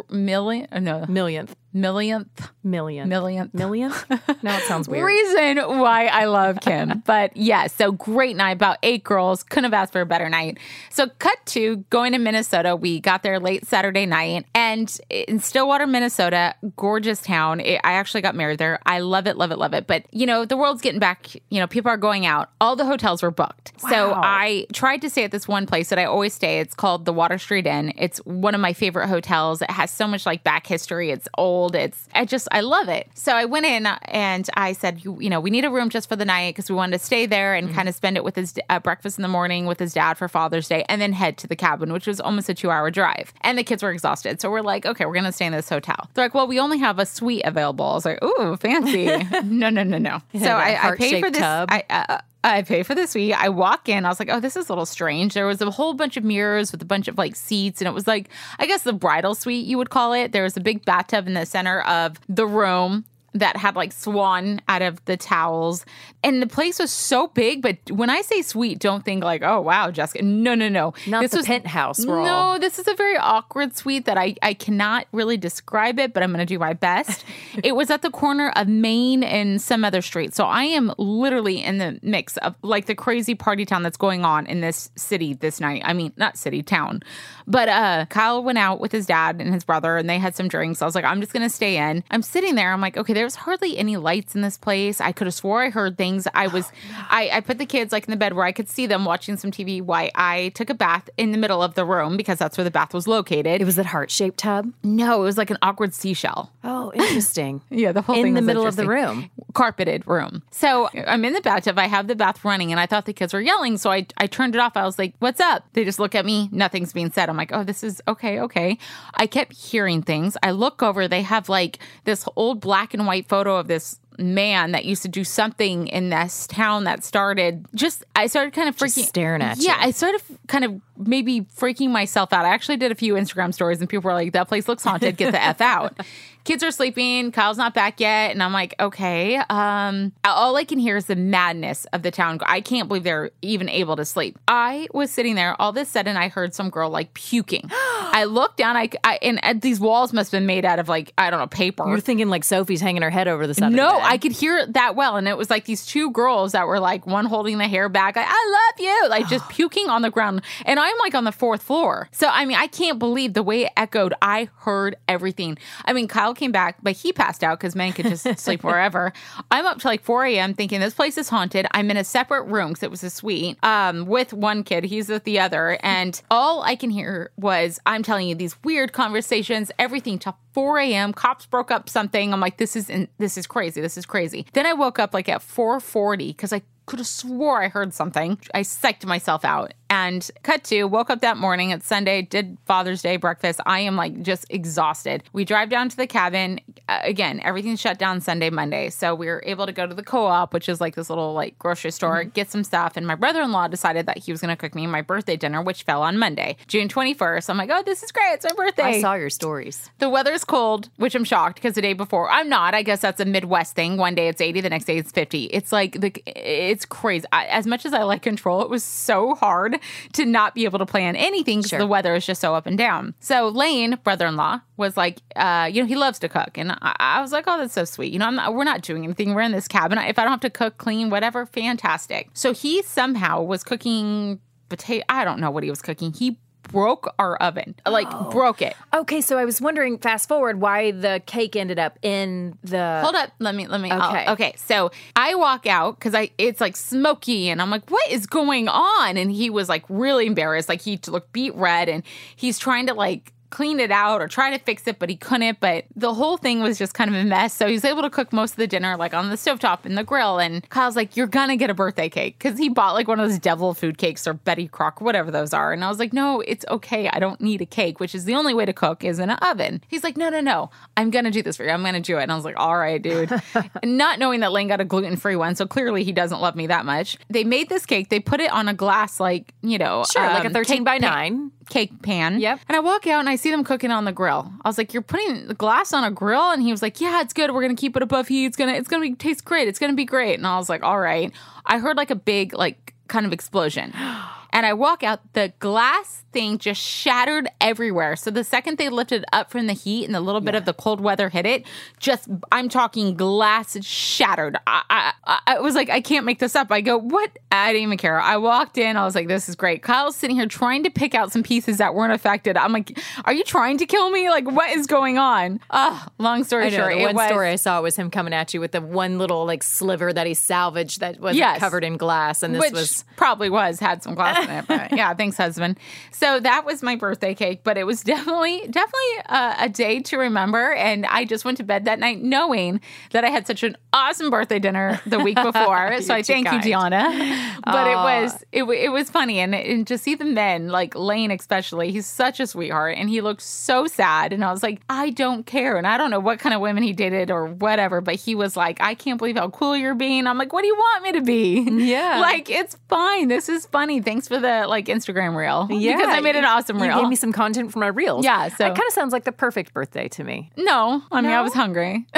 million, 0.09 0.67
no, 0.79 1.05
Millionth, 1.07 1.53
millionth, 1.73 2.51
million, 2.63 3.09
millionth. 3.09 3.53
millionth. 3.53 4.05
No, 4.41 4.55
it 4.55 4.63
sounds 4.63 4.87
weird. 4.87 5.05
reason 5.05 5.57
why 5.79 6.05
I 6.05 6.25
love 6.25 6.59
Kim. 6.61 6.99
but 7.05 7.35
yeah, 7.35 7.67
so 7.67 7.91
great 7.91 8.37
night, 8.37 8.51
about 8.51 8.77
eight 8.83 9.03
girls. 9.03 9.43
Couldn't 9.43 9.65
have 9.65 9.73
asked 9.73 9.91
for 9.91 9.99
a 10.01 10.05
better 10.05 10.29
night. 10.29 10.59
So, 10.89 11.07
cut 11.19 11.37
to 11.47 11.77
going 11.89 12.13
to 12.13 12.19
Minnesota. 12.19 12.75
We 12.75 13.01
got 13.01 13.21
there 13.23 13.39
late 13.39 13.65
Saturday 13.65 14.05
night 14.05 14.45
and 14.55 14.97
in 15.09 15.39
Stillwater, 15.39 15.87
Minnesota, 15.87 16.55
gorgeous 16.77 17.21
town. 17.21 17.59
It, 17.59 17.81
I 17.83 17.93
actually 17.93 18.21
got 18.21 18.33
married 18.35 18.59
there. 18.59 18.79
I 18.85 18.99
love 18.99 19.27
it, 19.27 19.35
love 19.35 19.51
it, 19.51 19.57
love 19.57 19.73
it. 19.73 19.87
But, 19.87 20.05
you 20.11 20.25
know, 20.25 20.45
the 20.45 20.55
world's 20.55 20.81
getting 20.81 20.99
back, 20.99 21.27
you 21.49 21.59
know, 21.59 21.67
people 21.67 21.91
are 21.91 21.97
going 21.97 22.25
out. 22.25 22.49
All 22.61 22.75
the 22.75 22.85
hotels 22.85 23.21
were 23.21 23.31
booked. 23.31 23.73
So, 23.89 24.13
I 24.15 24.67
tried 24.71 25.01
to 25.01 25.09
stay 25.09 25.25
at 25.25 25.31
this 25.31 25.47
one 25.47 25.65
place 25.65 25.89
that 25.89 25.99
I 25.99 26.05
always 26.05 26.33
stay. 26.33 26.59
It's 26.59 26.75
called 26.75 27.03
the 27.05 27.13
Water 27.13 27.37
Street 27.37 27.67
Inn. 27.67 27.93
It's 27.97 28.19
one 28.19 28.55
of 28.55 28.61
my 28.61 28.71
favorite 28.73 29.07
hotels. 29.07 29.61
It 29.61 29.71
has 29.71 29.91
so 29.91 30.07
much 30.07 30.25
like 30.25 30.43
back 30.43 30.65
history. 30.65 31.11
It's 31.11 31.27
old. 31.37 31.58
It's 31.67 32.07
I 32.13 32.25
just 32.25 32.47
I 32.51 32.61
love 32.61 32.89
it. 32.89 33.07
So 33.13 33.33
I 33.33 33.45
went 33.45 33.65
in 33.65 33.85
and 33.85 34.49
I 34.55 34.73
said, 34.73 35.03
you, 35.03 35.19
you 35.19 35.29
know, 35.29 35.39
we 35.39 35.49
need 35.49 35.65
a 35.65 35.69
room 35.69 35.89
just 35.89 36.07
for 36.07 36.15
the 36.15 36.25
night 36.25 36.55
because 36.55 36.69
we 36.69 36.75
wanted 36.75 36.97
to 36.97 37.05
stay 37.05 37.25
there 37.25 37.53
and 37.55 37.73
kind 37.73 37.89
of 37.89 37.95
spend 37.95 38.17
it 38.17 38.23
with 38.23 38.35
his 38.35 38.57
uh, 38.69 38.79
breakfast 38.79 39.17
in 39.17 39.21
the 39.21 39.27
morning 39.27 39.65
with 39.65 39.79
his 39.79 39.93
dad 39.93 40.13
for 40.17 40.27
Father's 40.27 40.67
Day, 40.67 40.85
and 40.89 41.01
then 41.01 41.13
head 41.13 41.37
to 41.39 41.47
the 41.47 41.55
cabin, 41.55 41.91
which 41.91 42.07
was 42.07 42.19
almost 42.19 42.49
a 42.49 42.53
two-hour 42.53 42.91
drive. 42.91 43.33
And 43.41 43.57
the 43.57 43.63
kids 43.63 43.83
were 43.83 43.91
exhausted, 43.91 44.39
so 44.41 44.49
we're 44.49 44.61
like, 44.61 44.85
okay, 44.85 45.05
we're 45.05 45.13
gonna 45.15 45.31
stay 45.31 45.45
in 45.45 45.53
this 45.53 45.69
hotel. 45.69 46.09
They're 46.13 46.25
like, 46.25 46.33
well, 46.33 46.47
we 46.47 46.59
only 46.59 46.77
have 46.79 46.99
a 46.99 47.05
suite 47.05 47.43
available. 47.45 47.85
I 47.85 47.93
was 47.95 48.05
like, 48.05 48.23
ooh, 48.23 48.55
fancy. 48.57 49.05
no, 49.43 49.69
no, 49.69 49.83
no, 49.83 49.97
no. 49.97 50.21
So 50.39 50.49
I, 50.49 50.91
I 50.91 50.95
paid 50.95 51.23
for 51.23 51.29
this. 51.29 51.41
tub. 51.41 51.69
I, 51.71 51.83
uh, 51.89 52.19
I 52.43 52.61
pay 52.61 52.83
for 52.83 52.95
the 52.95 53.05
suite. 53.05 53.33
I 53.33 53.49
walk 53.49 53.89
in. 53.89 54.05
I 54.05 54.09
was 54.09 54.19
like, 54.19 54.29
oh, 54.31 54.39
this 54.39 54.55
is 54.55 54.69
a 54.69 54.71
little 54.71 54.85
strange. 54.85 55.33
There 55.33 55.45
was 55.45 55.61
a 55.61 55.69
whole 55.69 55.93
bunch 55.93 56.15
of 56.15 56.23
mirrors 56.23 56.71
with 56.71 56.81
a 56.81 56.85
bunch 56.85 57.07
of 57.07 57.17
like 57.17 57.35
seats, 57.35 57.81
and 57.81 57.87
it 57.87 57.93
was 57.93 58.07
like, 58.07 58.29
I 58.59 58.65
guess 58.65 58.83
the 58.83 58.93
bridal 58.93 59.35
suite, 59.35 59.65
you 59.65 59.77
would 59.77 59.89
call 59.89 60.13
it. 60.13 60.31
There 60.31 60.43
was 60.43 60.55
a 60.55 60.61
big 60.61 60.85
bathtub 60.85 61.27
in 61.27 61.33
the 61.33 61.45
center 61.45 61.81
of 61.81 62.19
the 62.29 62.47
room 62.47 63.05
that 63.33 63.57
had 63.57 63.75
like 63.75 63.91
swan 63.91 64.61
out 64.67 64.81
of 64.81 65.03
the 65.05 65.17
towels. 65.17 65.85
And 66.23 66.41
the 66.41 66.47
place 66.47 66.79
was 66.79 66.91
so 66.91 67.27
big, 67.27 67.61
but 67.61 67.77
when 67.91 68.09
I 68.09 68.21
say 68.21 68.41
suite, 68.41 68.79
don't 68.79 69.05
think 69.05 69.23
like, 69.23 69.41
oh 69.43 69.61
wow, 69.61 69.91
Jessica. 69.91 70.23
No, 70.23 70.55
no, 70.55 70.67
no. 70.69 70.93
Not 71.07 71.21
this 71.21 71.31
the 71.31 71.37
was 71.37 71.45
penthouse 71.45 72.05
we're 72.05 72.23
No, 72.23 72.33
all- 72.35 72.59
this 72.59 72.79
is 72.79 72.87
a 72.87 72.93
very 72.95 73.17
awkward 73.17 73.75
suite 73.75 74.05
that 74.05 74.17
I, 74.17 74.35
I 74.41 74.53
cannot 74.53 75.07
really 75.11 75.37
describe 75.37 75.99
it, 75.99 76.13
but 76.13 76.23
I'm 76.23 76.31
gonna 76.31 76.45
do 76.45 76.59
my 76.59 76.73
best. 76.73 77.23
it 77.63 77.75
was 77.75 77.89
at 77.89 78.01
the 78.01 78.09
corner 78.09 78.49
of 78.55 78.67
Main 78.67 79.23
and 79.23 79.61
some 79.61 79.83
other 79.85 80.01
street. 80.01 80.33
So 80.35 80.45
I 80.45 80.63
am 80.63 80.93
literally 80.97 81.63
in 81.63 81.77
the 81.77 81.99
mix 82.01 82.37
of 82.37 82.55
like 82.61 82.85
the 82.85 82.95
crazy 82.95 83.35
party 83.35 83.65
town 83.65 83.83
that's 83.83 83.97
going 83.97 84.25
on 84.25 84.45
in 84.47 84.61
this 84.61 84.89
city 84.95 85.33
this 85.33 85.59
night. 85.59 85.81
I 85.85 85.93
mean, 85.93 86.11
not 86.17 86.37
city, 86.37 86.63
town. 86.63 87.01
But 87.47 87.69
uh 87.69 88.05
Kyle 88.09 88.43
went 88.43 88.57
out 88.57 88.79
with 88.79 88.91
his 88.91 89.05
dad 89.05 89.39
and 89.39 89.53
his 89.53 89.63
brother 89.63 89.97
and 89.97 90.09
they 90.09 90.17
had 90.17 90.35
some 90.35 90.47
drinks. 90.47 90.81
I 90.81 90.85
was 90.85 90.95
like, 90.95 91.05
I'm 91.05 91.21
just 91.21 91.33
gonna 91.33 91.49
stay 91.49 91.77
in. 91.77 92.03
I'm 92.11 92.21
sitting 92.21 92.55
there, 92.55 92.73
I'm 92.73 92.81
like, 92.81 92.97
okay, 92.97 93.13
there's 93.19 93.35
hardly 93.35 93.77
any 93.77 93.97
lights 93.97 94.33
in 94.33 94.41
this 94.41 94.57
place. 94.57 95.01
I 95.01 95.11
could 95.11 95.27
have 95.27 95.33
swore 95.33 95.61
I 95.61 95.69
heard 95.69 95.97
things. 95.97 96.25
I 96.33 96.47
was 96.47 96.71
I, 97.09 97.29
I 97.33 97.39
put 97.41 97.57
the 97.57 97.65
kids 97.65 97.91
like 97.91 98.05
in 98.05 98.11
the 98.11 98.17
bed 98.17 98.33
where 98.33 98.45
I 98.45 98.53
could 98.53 98.69
see 98.69 98.85
them 98.87 99.03
watching 99.03 99.35
some 99.35 99.51
TV 99.51 99.81
while 99.81 100.09
I 100.15 100.49
took 100.55 100.69
a 100.69 100.73
bath 100.73 101.09
in 101.17 101.31
the 101.33 101.37
middle 101.37 101.61
of 101.61 101.75
the 101.75 101.83
room 101.83 102.15
because 102.15 102.37
that's 102.39 102.57
where 102.57 102.63
the 102.63 102.71
bath 102.71 102.93
was 102.93 103.07
located. 103.09 103.61
It 103.61 103.65
was 103.65 103.75
that 103.75 103.87
heart 103.87 104.09
shaped 104.09 104.37
tub. 104.39 104.71
no, 104.83 105.21
it 105.21 105.25
was 105.25 105.37
like 105.37 105.49
an 105.49 105.57
awkward 105.61 105.93
seashell. 105.93 106.51
Oh, 106.63 106.91
interesting. 106.95 107.61
Yeah, 107.69 107.91
the 107.91 108.01
whole 108.01 108.15
In 108.15 108.21
thing 108.23 108.29
in 108.29 108.35
the 108.35 108.41
middle 108.41 108.65
of 108.65 108.75
the 108.77 108.87
room. 108.87 109.29
carpeted 109.53 110.05
room. 110.07 110.43
So 110.51 110.89
I'm 111.07 111.23
in 111.25 111.33
the 111.33 111.41
bathtub. 111.41 111.77
I 111.77 111.87
have 111.87 112.07
the 112.07 112.15
bath 112.15 112.43
running, 112.45 112.71
and 112.71 112.79
I 112.79 112.85
thought 112.85 113.05
the 113.05 113.13
kids 113.13 113.33
were 113.33 113.41
yelling. 113.41 113.77
So 113.77 113.91
I, 113.91 114.05
I 114.17 114.27
turned 114.27 114.55
it 114.55 114.59
off. 114.59 114.75
I 114.77 114.85
was 114.85 114.97
like, 114.97 115.13
"What's 115.19 115.39
up?" 115.39 115.63
They 115.73 115.83
just 115.85 115.99
look 115.99 116.15
at 116.15 116.25
me. 116.25 116.49
Nothing's 116.51 116.93
being 116.93 117.11
said. 117.11 117.29
I'm 117.29 117.37
like, 117.37 117.51
"Oh, 117.53 117.63
this 117.63 117.83
is 117.83 118.01
okay, 118.07 118.39
okay." 118.41 118.77
I 119.15 119.27
kept 119.27 119.53
hearing 119.53 120.01
things. 120.01 120.37
I 120.43 120.51
look 120.51 120.81
over. 120.83 121.07
They 121.07 121.21
have 121.23 121.49
like 121.49 121.79
this 122.05 122.27
old 122.35 122.59
black 122.61 122.93
and 122.93 123.05
white 123.09 123.27
photo 123.27 123.57
of 123.57 123.67
this 123.67 123.99
man 124.19 124.71
that 124.73 124.85
used 124.85 125.01
to 125.03 125.07
do 125.07 125.23
something 125.23 125.87
in 125.87 126.09
this 126.09 126.47
town 126.47 126.83
that 126.83 127.03
started 127.03 127.65
just 127.73 128.03
I 128.15 128.27
started 128.27 128.53
kind 128.53 128.69
of 128.69 128.75
freaking 128.75 129.05
staring 129.05 129.41
at 129.41 129.57
yeah, 129.57 129.77
you. 129.77 129.87
I 129.87 129.91
started 129.91 130.21
kind 130.47 130.65
of 130.65 130.81
maybe 130.97 131.41
freaking 131.41 131.89
myself 131.89 132.33
out. 132.33 132.45
I 132.45 132.49
actually 132.49 132.77
did 132.77 132.91
a 132.91 132.95
few 132.95 133.13
Instagram 133.13 133.53
stories 133.53 133.79
and 133.79 133.89
people 133.89 134.09
were 134.09 134.13
like, 134.13 134.33
That 134.33 134.47
place 134.47 134.67
looks 134.67 134.83
haunted, 134.83 135.17
get 135.17 135.31
the 135.31 135.41
F 135.41 135.61
out. 135.61 135.99
Kids 136.45 136.63
are 136.63 136.71
sleeping, 136.71 137.31
Kyle's 137.31 137.57
not 137.57 137.73
back 137.73 137.99
yet, 137.99 138.31
and 138.31 138.41
I'm 138.41 138.53
like, 138.53 138.73
okay. 138.79 139.39
Um, 139.49 140.13
all 140.23 140.55
I 140.55 140.63
can 140.63 140.79
hear 140.79 140.95
is 140.95 141.05
the 141.05 141.15
madness 141.15 141.85
of 141.91 142.01
the 142.01 142.11
town. 142.11 142.39
I 142.43 142.61
can't 142.61 142.87
believe 142.87 143.03
they're 143.03 143.29
even 143.41 143.69
able 143.69 143.97
to 143.97 144.05
sleep. 144.05 144.39
I 144.47 144.87
was 144.93 145.11
sitting 145.11 145.35
there, 145.35 145.55
all 145.61 145.71
of 145.71 145.77
a 145.77 145.85
sudden 145.85 146.15
I 146.15 146.29
heard 146.29 146.55
some 146.55 146.69
girl 146.69 146.89
like 146.89 147.13
puking. 147.13 147.65
I 147.71 148.23
looked 148.23 148.57
down, 148.57 148.77
I, 148.77 148.89
I 149.03 149.19
and, 149.21 149.43
and 149.43 149.61
these 149.61 149.79
walls 149.79 150.13
must 150.13 150.31
have 150.31 150.39
been 150.39 150.47
made 150.47 150.65
out 150.65 150.79
of 150.79 150.87
like, 150.87 151.13
I 151.17 151.29
don't 151.29 151.39
know, 151.39 151.47
paper. 151.47 151.87
You're 151.87 151.99
thinking 151.99 152.29
like 152.29 152.43
Sophie's 152.43 152.81
hanging 152.81 153.01
her 153.01 153.11
head 153.11 153.27
over 153.27 153.45
the 153.45 153.53
side. 153.53 153.73
No, 153.73 153.89
of 153.89 153.93
the 153.95 153.99
bed. 153.99 154.08
I 154.09 154.17
could 154.17 154.31
hear 154.31 154.57
it 154.57 154.73
that 154.73 154.95
well. 154.95 155.17
And 155.17 155.27
it 155.27 155.37
was 155.37 155.51
like 155.51 155.65
these 155.65 155.85
two 155.85 156.09
girls 156.11 156.53
that 156.53 156.65
were 156.67 156.79
like 156.79 157.05
one 157.05 157.25
holding 157.25 157.59
the 157.59 157.67
hair 157.67 157.89
back, 157.89 158.15
like, 158.15 158.25
I 158.27 158.71
love 158.77 158.83
you, 158.83 159.09
like 159.09 159.27
just 159.27 159.47
puking 159.49 159.87
on 159.87 160.01
the 160.01 160.09
ground. 160.09 160.41
And 160.65 160.79
I'm 160.79 160.97
like 160.97 161.13
on 161.13 161.25
the 161.25 161.31
fourth 161.31 161.61
floor. 161.61 162.09
So, 162.11 162.27
I 162.27 162.45
mean, 162.45 162.57
I 162.57 162.65
can't 162.65 162.97
believe 162.97 163.35
the 163.35 163.43
way 163.43 163.65
it 163.65 163.71
echoed. 163.77 164.15
I 164.19 164.49
heard 164.57 164.95
everything. 165.07 165.59
I 165.85 165.93
mean, 165.93 166.07
Kyle 166.07 166.33
came 166.33 166.51
back, 166.51 166.77
but 166.81 166.93
he 166.93 167.13
passed 167.13 167.43
out 167.43 167.59
because 167.59 167.75
men 167.75 167.93
could 167.93 168.07
just 168.07 168.27
sleep 168.39 168.63
wherever. 168.63 169.13
I'm 169.51 169.67
up 169.67 169.77
to 169.81 169.87
like 169.87 170.01
4 170.01 170.25
a.m. 170.25 170.55
thinking 170.55 170.79
this 170.79 170.95
place 170.95 171.17
is 171.17 171.29
haunted. 171.29 171.67
I'm 171.71 171.91
in 171.91 171.97
a 171.97 172.03
separate 172.03 172.45
room 172.45 172.69
because 172.69 172.83
it 172.83 172.91
was 172.91 173.03
a 173.03 173.11
suite 173.11 173.63
um, 173.63 174.07
with 174.07 174.33
one 174.33 174.63
kid. 174.63 174.85
He's 174.85 175.07
with 175.07 175.23
the 175.23 175.39
other. 175.39 175.77
And 175.83 176.19
all 176.31 176.63
I 176.63 176.75
can 176.75 176.89
hear 176.89 177.29
was, 177.37 177.79
I'm 177.85 178.01
telling 178.01 178.27
you, 178.27 178.33
these 178.33 178.55
weird 178.63 178.91
conversations, 178.91 179.71
everything 179.77 180.17
till 180.17 180.35
4 180.53 180.79
a.m. 180.79 181.13
Cops 181.13 181.45
broke 181.45 181.71
up 181.71 181.89
something. 181.89 182.33
I'm 182.33 182.39
like, 182.39 182.57
this 182.57 182.75
is 182.75 182.89
in, 182.89 183.07
this 183.17 183.37
is 183.37 183.47
crazy. 183.47 183.81
This 183.81 183.97
is 183.97 184.05
crazy. 184.05 184.45
Then 184.53 184.65
I 184.65 184.73
woke 184.73 184.99
up 184.99 185.13
like 185.13 185.29
at 185.29 185.41
4:40 185.41 186.29
because 186.29 186.53
I 186.53 186.61
could 186.89 186.99
have 186.99 187.07
swore 187.07 187.61
I 187.61 187.67
heard 187.67 187.93
something. 187.93 188.39
I 188.53 188.61
psyched 188.61 189.05
myself 189.05 189.45
out 189.45 189.73
and 189.89 190.29
cut 190.43 190.63
to 190.65 190.83
woke 190.83 191.09
up 191.09 191.21
that 191.21 191.37
morning. 191.37 191.71
It's 191.71 191.87
Sunday. 191.87 192.21
Did 192.21 192.57
Father's 192.65 193.01
Day 193.01 193.17
breakfast. 193.17 193.59
I 193.65 193.79
am 193.79 193.95
like 193.95 194.21
just 194.21 194.45
exhausted. 194.49 195.23
We 195.33 195.45
drive 195.45 195.69
down 195.69 195.89
to 195.89 195.97
the 195.97 196.05
cabin. 196.05 196.59
Again, 196.87 197.41
everything's 197.43 197.81
shut 197.81 197.97
down 197.97 198.21
Sunday, 198.21 198.49
Monday. 198.49 198.89
So 198.89 199.15
we 199.15 199.27
were 199.27 199.43
able 199.45 199.65
to 199.65 199.71
go 199.71 199.87
to 199.87 199.93
the 199.93 200.03
co-op, 200.03 200.53
which 200.53 200.69
is 200.69 200.79
like 200.79 200.95
this 200.95 201.09
little 201.09 201.33
like 201.33 201.57
grocery 201.57 201.91
store, 201.91 202.21
mm-hmm. 202.21 202.29
get 202.29 202.51
some 202.51 202.63
stuff. 202.63 202.97
And 202.97 203.07
my 203.07 203.15
brother-in-law 203.15 203.67
decided 203.69 204.05
that 204.05 204.19
he 204.19 204.31
was 204.31 204.41
going 204.41 204.55
to 204.55 204.55
cook 204.55 204.75
me 204.75 204.85
my 204.85 205.01
birthday 205.01 205.35
dinner, 205.35 205.61
which 205.61 205.83
fell 205.83 206.03
on 206.03 206.17
Monday, 206.17 206.57
June 206.67 206.87
21st. 206.87 207.49
I'm 207.49 207.57
like, 207.57 207.71
oh, 207.71 207.81
this 207.83 208.03
is 208.03 208.11
great. 208.11 208.33
It's 208.33 208.45
my 208.45 208.53
birthday. 208.53 208.83
I 208.83 209.01
saw 209.01 209.13
your 209.15 209.29
stories. 209.29 209.89
The 209.97 210.09
weather's 210.09 210.43
cold, 210.43 210.89
which 210.97 211.15
I'm 211.15 211.23
shocked 211.23 211.55
because 211.55 211.75
the 211.75 211.81
day 211.81 211.93
before 211.93 212.29
I'm 212.29 212.49
not. 212.49 212.73
I 212.75 212.83
guess 212.83 213.01
that's 213.01 213.19
a 213.19 213.25
Midwest 213.25 213.75
thing. 213.75 213.97
One 213.97 214.13
day 214.13 214.27
it's 214.27 214.41
80, 214.41 214.61
the 214.61 214.69
next 214.69 214.85
day 214.85 214.97
it's 214.97 215.11
50. 215.11 215.45
It's 215.45 215.71
like 215.71 215.99
the 215.99 216.13
it's 216.25 216.78
crazy. 216.85 217.25
I, 217.31 217.45
as 217.45 217.65
much 217.67 217.85
as 217.85 217.93
I 217.93 218.03
like 218.03 218.21
control, 218.21 218.61
it 218.61 218.69
was 218.69 218.83
so 218.83 219.35
hard 219.35 219.79
to 220.13 220.25
not 220.25 220.55
be 220.55 220.65
able 220.65 220.79
to 220.79 220.85
plan 220.85 221.15
anything 221.15 221.59
because 221.59 221.69
Sure. 221.69 221.79
the 221.79 221.87
weather 221.87 222.15
is 222.15 222.25
just 222.25 222.41
so 222.41 222.55
up 222.55 222.65
and 222.65 222.77
down. 222.77 223.13
So 223.19 223.47
Lane, 223.49 223.97
brother-in-law, 224.03 224.61
was 224.77 224.95
like, 224.97 225.19
uh, 225.35 225.69
you 225.71 225.81
know, 225.81 225.87
he 225.87 225.95
loves 225.95 226.19
to 226.19 226.29
cook, 226.29 226.57
and 226.57 226.71
I, 226.71 226.95
I 226.99 227.21
was 227.21 227.31
like, 227.31 227.45
oh, 227.47 227.57
that's 227.57 227.73
so 227.73 227.85
sweet. 227.85 228.13
You 228.13 228.19
know, 228.19 228.25
I'm 228.27 228.35
not, 228.35 228.53
we're 228.53 228.63
not 228.63 228.81
doing 228.81 229.03
anything. 229.03 229.33
We're 229.33 229.41
in 229.41 229.51
this 229.51 229.67
cabin. 229.67 229.97
If 229.99 230.17
I 230.19 230.23
don't 230.23 230.31
have 230.31 230.39
to 230.41 230.49
cook, 230.49 230.77
clean, 230.77 231.09
whatever, 231.09 231.45
fantastic. 231.45 232.29
So 232.33 232.53
he 232.53 232.81
somehow 232.83 233.41
was 233.41 233.63
cooking 233.63 234.39
potato. 234.69 235.03
I 235.09 235.25
don't 235.25 235.39
know 235.39 235.51
what 235.51 235.63
he 235.63 235.69
was 235.69 235.81
cooking. 235.81 236.13
He 236.13 236.37
broke 236.69 237.13
our 237.19 237.35
oven, 237.37 237.75
like 237.85 238.07
oh. 238.11 238.29
broke 238.29 238.61
it. 238.61 238.75
Okay, 238.93 239.21
so 239.21 239.37
I 239.37 239.45
was 239.45 239.59
wondering, 239.59 239.97
fast 239.97 240.27
forward, 240.27 240.61
why 240.61 240.91
the 240.91 241.21
cake 241.25 241.55
ended 241.55 241.79
up 241.79 241.99
in 242.01 242.57
the. 242.63 243.01
Hold 243.03 243.15
up, 243.15 243.31
let 243.39 243.55
me 243.55 243.67
let 243.67 243.81
me. 243.81 243.91
I'll- 243.91 244.09
Okay. 244.09 244.31
okay. 244.31 244.53
So 244.57 244.91
I 245.15 245.35
walk 245.35 245.67
out 245.67 245.99
because 245.99 246.15
I 246.15 246.31
it's 246.37 246.61
like 246.61 246.75
smoky, 246.75 247.49
and 247.49 247.61
I'm 247.61 247.69
like, 247.69 247.89
what 247.89 248.09
is 248.09 248.25
going 248.25 248.67
on? 248.67 249.17
And 249.17 249.31
he 249.31 249.49
was 249.49 249.69
like 249.69 249.83
really 249.89 250.25
embarrassed, 250.25 250.69
like 250.69 250.81
he 250.81 250.99
looked 251.07 251.33
beat 251.33 251.53
red, 251.55 251.89
and 251.89 252.03
he's 252.35 252.57
trying 252.57 252.87
to 252.87 252.93
like 252.93 253.33
clean 253.49 253.79
it 253.79 253.91
out 253.91 254.21
or 254.21 254.27
try 254.27 254.55
to 254.55 254.63
fix 254.63 254.87
it, 254.87 254.99
but 254.99 255.09
he 255.09 255.15
couldn't. 255.15 255.59
But 255.59 255.85
the 255.95 256.13
whole 256.13 256.37
thing 256.37 256.61
was 256.61 256.77
just 256.77 256.93
kind 256.93 257.09
of 257.09 257.15
a 257.15 257.23
mess. 257.23 257.53
So 257.53 257.67
he 257.67 257.73
was 257.73 257.85
able 257.85 258.01
to 258.03 258.09
cook 258.09 258.31
most 258.33 258.51
of 258.51 258.57
the 258.57 258.67
dinner 258.67 258.95
like 258.97 259.13
on 259.13 259.29
the 259.29 259.35
stovetop 259.35 259.85
and 259.85 259.97
the 259.97 260.03
grill. 260.03 260.39
And 260.39 260.67
Kyle's 260.69 260.95
like, 260.95 261.15
You're 261.17 261.27
gonna 261.27 261.57
get 261.57 261.69
a 261.69 261.73
birthday 261.73 262.09
cake. 262.09 262.39
Cause 262.39 262.57
he 262.57 262.69
bought 262.69 262.93
like 262.93 263.07
one 263.07 263.19
of 263.19 263.27
those 263.29 263.39
devil 263.39 263.73
food 263.73 263.97
cakes 263.97 264.27
or 264.27 264.33
Betty 264.33 264.67
Crock, 264.67 265.01
whatever 265.01 265.31
those 265.31 265.53
are. 265.53 265.71
And 265.73 265.83
I 265.83 265.89
was 265.89 265.99
like, 265.99 266.13
No, 266.13 266.41
it's 266.41 266.65
okay. 266.69 267.09
I 267.09 267.19
don't 267.19 267.39
need 267.41 267.61
a 267.61 267.65
cake, 267.65 267.99
which 267.99 268.13
is 268.15 268.25
the 268.25 268.35
only 268.35 268.53
way 268.53 268.65
to 268.65 268.73
cook 268.73 269.03
is 269.03 269.19
in 269.19 269.29
an 269.29 269.37
oven. 269.41 269.81
He's 269.87 270.03
like, 270.03 270.17
No, 270.17 270.29
no, 270.29 270.41
no. 270.41 270.69
I'm 270.97 271.09
gonna 271.11 271.31
do 271.31 271.41
this 271.41 271.57
for 271.57 271.63
you. 271.63 271.69
I'm 271.71 271.83
gonna 271.83 271.99
do 272.01 272.17
it. 272.17 272.23
And 272.23 272.31
I 272.31 272.35
was 272.35 272.45
like, 272.45 272.57
All 272.59 272.77
right, 272.77 273.01
dude. 273.01 273.31
Not 273.83 274.19
knowing 274.19 274.41
that 274.41 274.51
Lane 274.51 274.67
got 274.67 274.81
a 274.81 274.85
gluten 274.85 275.15
free 275.15 275.35
one. 275.35 275.55
So 275.55 275.65
clearly 275.65 276.03
he 276.03 276.11
doesn't 276.11 276.39
love 276.41 276.55
me 276.55 276.67
that 276.67 276.85
much. 276.85 277.17
They 277.29 277.43
made 277.43 277.69
this 277.69 277.85
cake, 277.85 278.09
they 278.09 278.19
put 278.19 278.39
it 278.39 278.51
on 278.51 278.67
a 278.67 278.73
glass, 278.73 279.19
like, 279.19 279.53
you 279.61 279.77
know, 279.77 280.03
Sure, 280.11 280.23
like 280.25 280.43
a 280.43 280.47
um, 280.47 280.53
13 280.53 280.77
cake 280.77 280.85
by 280.85 280.99
pan- 280.99 281.11
9. 281.33 281.51
Cake 281.69 282.01
pan. 282.01 282.39
Yep. 282.39 282.59
And 282.67 282.75
I 282.75 282.79
walk 282.79 283.07
out 283.07 283.19
and 283.19 283.29
I 283.29 283.35
see 283.35 283.51
them 283.51 283.63
cooking 283.63 283.91
on 283.91 284.05
the 284.05 284.11
grill. 284.11 284.51
I 284.63 284.67
was 284.67 284.77
like, 284.77 284.93
"You're 284.93 285.03
putting 285.03 285.47
the 285.47 285.53
glass 285.53 285.93
on 285.93 286.03
a 286.03 286.11
grill?" 286.11 286.51
And 286.51 286.61
he 286.61 286.71
was 286.71 286.81
like, 286.81 286.99
"Yeah, 286.99 287.21
it's 287.21 287.33
good. 287.33 287.51
We're 287.51 287.61
gonna 287.61 287.75
keep 287.75 287.95
it 287.95 288.03
above 288.03 288.27
heat. 288.27 288.45
It's 288.45 288.57
gonna, 288.57 288.73
it's 288.73 288.87
gonna 288.87 289.01
be 289.01 289.15
taste 289.15 289.45
great. 289.45 289.67
It's 289.67 289.79
gonna 289.79 289.93
be 289.93 290.05
great." 290.05 290.35
And 290.35 290.47
I 290.47 290.57
was 290.57 290.69
like, 290.69 290.83
"All 290.83 290.99
right." 290.99 291.31
I 291.65 291.79
heard 291.79 291.97
like 291.97 292.11
a 292.11 292.15
big 292.15 292.53
like 292.53 292.93
kind 293.07 293.25
of 293.25 293.33
explosion. 293.33 293.93
And 294.51 294.65
I 294.65 294.73
walk 294.73 295.03
out, 295.03 295.33
the 295.33 295.53
glass 295.59 296.23
thing 296.31 296.57
just 296.57 296.81
shattered 296.81 297.47
everywhere. 297.61 298.15
So 298.15 298.31
the 298.31 298.43
second 298.43 298.77
they 298.77 298.89
lifted 298.89 299.25
up 299.31 299.51
from 299.51 299.67
the 299.67 299.73
heat 299.73 300.05
and 300.05 300.15
a 300.15 300.19
little 300.19 300.41
bit 300.41 300.55
of 300.55 300.65
the 300.65 300.73
cold 300.73 300.99
weather 301.01 301.29
hit 301.29 301.45
it, 301.45 301.65
just 301.99 302.27
I'm 302.51 302.67
talking 302.69 303.15
glass 303.15 303.77
shattered. 303.85 304.57
I, 304.67 305.13
I, 305.25 305.39
I- 305.47 305.59
was 305.59 305.75
like, 305.75 305.89
I 305.89 306.01
can't 306.01 306.25
make 306.25 306.39
this 306.39 306.55
up. 306.55 306.71
I 306.71 306.81
go, 306.81 306.97
what? 306.97 307.37
I 307.51 307.71
didn't 307.73 307.83
even 307.83 307.97
care. 307.97 308.19
I 308.19 308.37
walked 308.37 308.77
in. 308.77 308.95
I 308.97 309.03
was 309.05 309.13
like, 309.15 309.27
this 309.27 309.49
is 309.49 309.55
great. 309.55 309.83
Kyle's 309.83 310.15
sitting 310.15 310.35
here 310.35 310.45
trying 310.47 310.83
to 310.83 310.89
pick 310.89 311.13
out 311.15 311.31
some 311.31 311.43
pieces 311.43 311.77
that 311.77 311.93
weren't 311.93 312.13
affected. 312.13 312.55
I'm 312.57 312.71
like, 312.71 312.97
are 313.25 313.33
you 313.33 313.43
trying 313.43 313.77
to 313.79 313.85
kill 313.85 314.09
me? 314.09 314.29
Like, 314.29 314.49
what 314.49 314.69
is 314.71 314.87
going 314.87 315.17
on? 315.17 315.59
Ah, 315.69 316.07
long 316.17 316.43
story 316.43 316.69
know, 316.71 316.77
short, 316.77 316.97
one 316.99 317.15
was, 317.15 317.27
story 317.27 317.49
I 317.49 317.55
saw 317.55 317.81
was 317.81 317.95
him 317.95 318.09
coming 318.09 318.33
at 318.33 318.53
you 318.53 318.59
with 318.61 318.71
the 318.71 318.81
one 318.81 319.17
little 319.19 319.45
like 319.45 319.63
sliver 319.63 320.11
that 320.13 320.25
he 320.27 320.33
salvaged 320.33 321.01
that 321.01 321.19
was 321.19 321.35
Yes. 321.35 321.59
covered 321.59 321.83
in 321.83 321.97
glass, 321.97 322.41
and 322.41 322.55
this 322.55 322.61
which 322.61 322.71
was 322.71 323.03
probably 323.15 323.49
was 323.49 323.79
had 323.79 324.01
some 324.03 324.15
glass 324.15 324.38
But 324.67 324.91
yeah, 324.95 325.13
thanks, 325.13 325.37
husband. 325.37 325.79
So 326.11 326.39
that 326.39 326.65
was 326.65 326.83
my 326.83 326.95
birthday 326.95 327.33
cake, 327.33 327.61
but 327.63 327.77
it 327.77 327.85
was 327.85 328.03
definitely 328.03 328.67
definitely 328.67 329.17
a, 329.27 329.55
a 329.61 329.69
day 329.69 329.99
to 330.01 330.17
remember. 330.17 330.73
And 330.73 331.05
I 331.05 331.25
just 331.25 331.45
went 331.45 331.57
to 331.57 331.63
bed 331.63 331.85
that 331.85 331.99
night 331.99 332.21
knowing 332.21 332.81
that 333.11 333.23
I 333.23 333.29
had 333.29 333.47
such 333.47 333.63
an 333.63 333.75
awesome 333.93 334.29
birthday 334.29 334.59
dinner 334.59 335.01
the 335.05 335.19
week 335.19 335.35
before. 335.41 336.01
so 336.01 336.13
I 336.13 336.21
thank 336.21 336.47
kind. 336.47 336.63
you, 336.63 336.71
Deanna. 336.71 337.59
But 337.65 337.87
it 337.87 337.95
was 337.95 338.45
it, 338.51 338.63
it 338.63 338.89
was 338.89 339.09
funny, 339.09 339.39
and, 339.39 339.53
and 339.53 339.85
to 339.87 339.97
see 339.97 340.15
the 340.15 340.25
men 340.25 340.69
like 340.69 340.95
Lane 340.95 341.31
especially, 341.31 341.91
he's 341.91 342.05
such 342.05 342.39
a 342.39 342.47
sweetheart, 342.47 342.97
and 342.97 343.09
he 343.09 343.21
looked 343.21 343.41
so 343.41 343.87
sad. 343.87 344.33
And 344.33 344.43
I 344.43 344.51
was 344.51 344.63
like, 344.63 344.81
I 344.89 345.09
don't 345.11 345.45
care, 345.45 345.77
and 345.77 345.85
I 345.85 345.97
don't 345.97 346.09
know 346.09 346.19
what 346.19 346.39
kind 346.39 346.53
of 346.55 346.61
women 346.61 346.83
he 346.83 346.93
dated 346.93 347.31
or 347.31 347.47
whatever, 347.47 348.01
but 348.01 348.15
he 348.15 348.35
was 348.35 348.55
like, 348.55 348.81
I 348.81 348.95
can't 348.95 349.17
believe 349.17 349.37
how 349.37 349.49
cool 349.49 349.75
you're 349.75 349.95
being. 349.95 350.27
I'm 350.27 350.37
like, 350.37 350.53
what 350.53 350.61
do 350.61 350.67
you 350.67 350.75
want 350.75 351.03
me 351.03 351.11
to 351.13 351.21
be? 351.21 351.61
Yeah. 351.61 352.19
like 352.21 352.49
it's 352.49 352.77
fine. 352.87 353.27
This 353.27 353.49
is 353.49 353.65
funny. 353.65 354.01
Thanks 354.01 354.27
for 354.29 354.39
the 354.39 354.65
like 354.67 354.85
Instagram 354.85 355.35
reel. 355.35 355.67
Yeah, 355.69 355.97
because 355.97 356.15
I 356.15 356.21
made 356.21 356.37
an 356.37 356.45
awesome 356.45 356.81
reel. 356.81 356.95
You 356.95 357.01
gave 357.01 357.09
me 357.09 357.15
some 357.17 357.33
content 357.33 357.71
from 357.73 357.81
my 357.81 357.87
reels. 357.87 358.23
Yeah, 358.23 358.47
so- 358.47 358.55
that 358.63 358.75
kind 358.75 358.87
of 358.87 358.93
sounds 358.93 359.11
like 359.11 359.25
the 359.25 359.33
perfect 359.33 359.73
birthday 359.73 360.07
to 360.09 360.23
me. 360.23 360.51
no, 360.55 361.03
I 361.11 361.19
mean 361.21 361.31
I 361.31 361.41
was 361.41 361.53
hungry. 361.53 362.05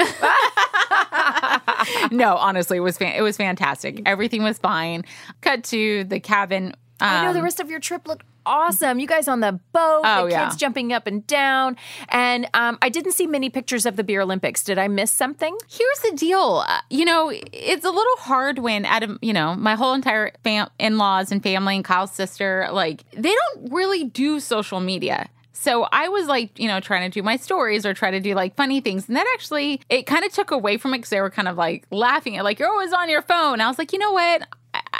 no, 2.12 2.36
honestly, 2.36 2.76
it 2.76 2.80
was 2.80 2.96
fan- 2.98 3.16
it 3.16 3.22
was 3.22 3.36
fantastic. 3.36 4.02
Everything 4.06 4.42
was 4.42 4.58
fine. 4.58 5.04
Cut 5.40 5.64
to 5.64 6.04
the 6.04 6.20
cabin. 6.20 6.74
I 7.00 7.22
know 7.24 7.30
um, 7.30 7.34
the 7.34 7.42
rest 7.42 7.58
of 7.58 7.68
your 7.70 7.80
trip 7.80 8.06
looked 8.06 8.24
awesome. 8.46 8.98
You 8.98 9.06
guys 9.06 9.28
on 9.28 9.40
the 9.40 9.52
boat, 9.72 10.02
Oh, 10.04 10.24
the 10.24 10.30
yeah. 10.32 10.44
kids 10.48 10.56
jumping 10.56 10.92
up 10.92 11.06
and 11.06 11.26
down, 11.26 11.76
and 12.08 12.48
um, 12.54 12.78
I 12.82 12.88
didn't 12.88 13.12
see 13.12 13.26
many 13.26 13.50
pictures 13.50 13.86
of 13.86 13.96
the 13.96 14.04
Beer 14.04 14.20
Olympics. 14.22 14.62
Did 14.64 14.78
I 14.78 14.88
miss 14.88 15.10
something? 15.10 15.56
Here's 15.70 15.98
the 16.10 16.16
deal. 16.16 16.64
Uh, 16.66 16.80
you 16.90 17.04
know, 17.04 17.30
it's 17.52 17.84
a 17.84 17.90
little 17.90 18.16
hard 18.18 18.58
when 18.58 18.84
Adam, 18.84 19.18
you 19.22 19.32
know, 19.32 19.54
my 19.54 19.74
whole 19.74 19.94
entire 19.94 20.32
fam- 20.44 20.68
in-laws 20.78 21.32
and 21.32 21.42
family 21.42 21.76
and 21.76 21.84
Kyle's 21.84 22.12
sister, 22.12 22.68
like 22.72 23.04
they 23.12 23.34
don't 23.34 23.72
really 23.72 24.04
do 24.04 24.40
social 24.40 24.80
media. 24.80 25.28
So 25.54 25.86
I 25.92 26.08
was 26.08 26.26
like, 26.26 26.58
you 26.58 26.66
know, 26.66 26.80
trying 26.80 27.08
to 27.08 27.14
do 27.14 27.22
my 27.22 27.36
stories 27.36 27.86
or 27.86 27.94
try 27.94 28.10
to 28.10 28.18
do 28.18 28.34
like 28.34 28.56
funny 28.56 28.80
things. 28.80 29.06
And 29.06 29.16
that 29.16 29.26
actually, 29.34 29.80
it 29.88 30.06
kind 30.06 30.24
of 30.24 30.32
took 30.32 30.50
away 30.50 30.76
from 30.76 30.92
it 30.92 30.98
because 30.98 31.10
they 31.10 31.20
were 31.20 31.30
kind 31.30 31.46
of 31.46 31.56
like 31.56 31.84
laughing 31.92 32.36
at 32.36 32.42
like, 32.42 32.58
you're 32.58 32.68
always 32.70 32.92
on 32.92 33.08
your 33.08 33.22
phone. 33.22 33.60
I 33.60 33.68
was 33.68 33.78
like, 33.78 33.92
you 33.92 33.98
know 34.00 34.10
what? 34.10 34.42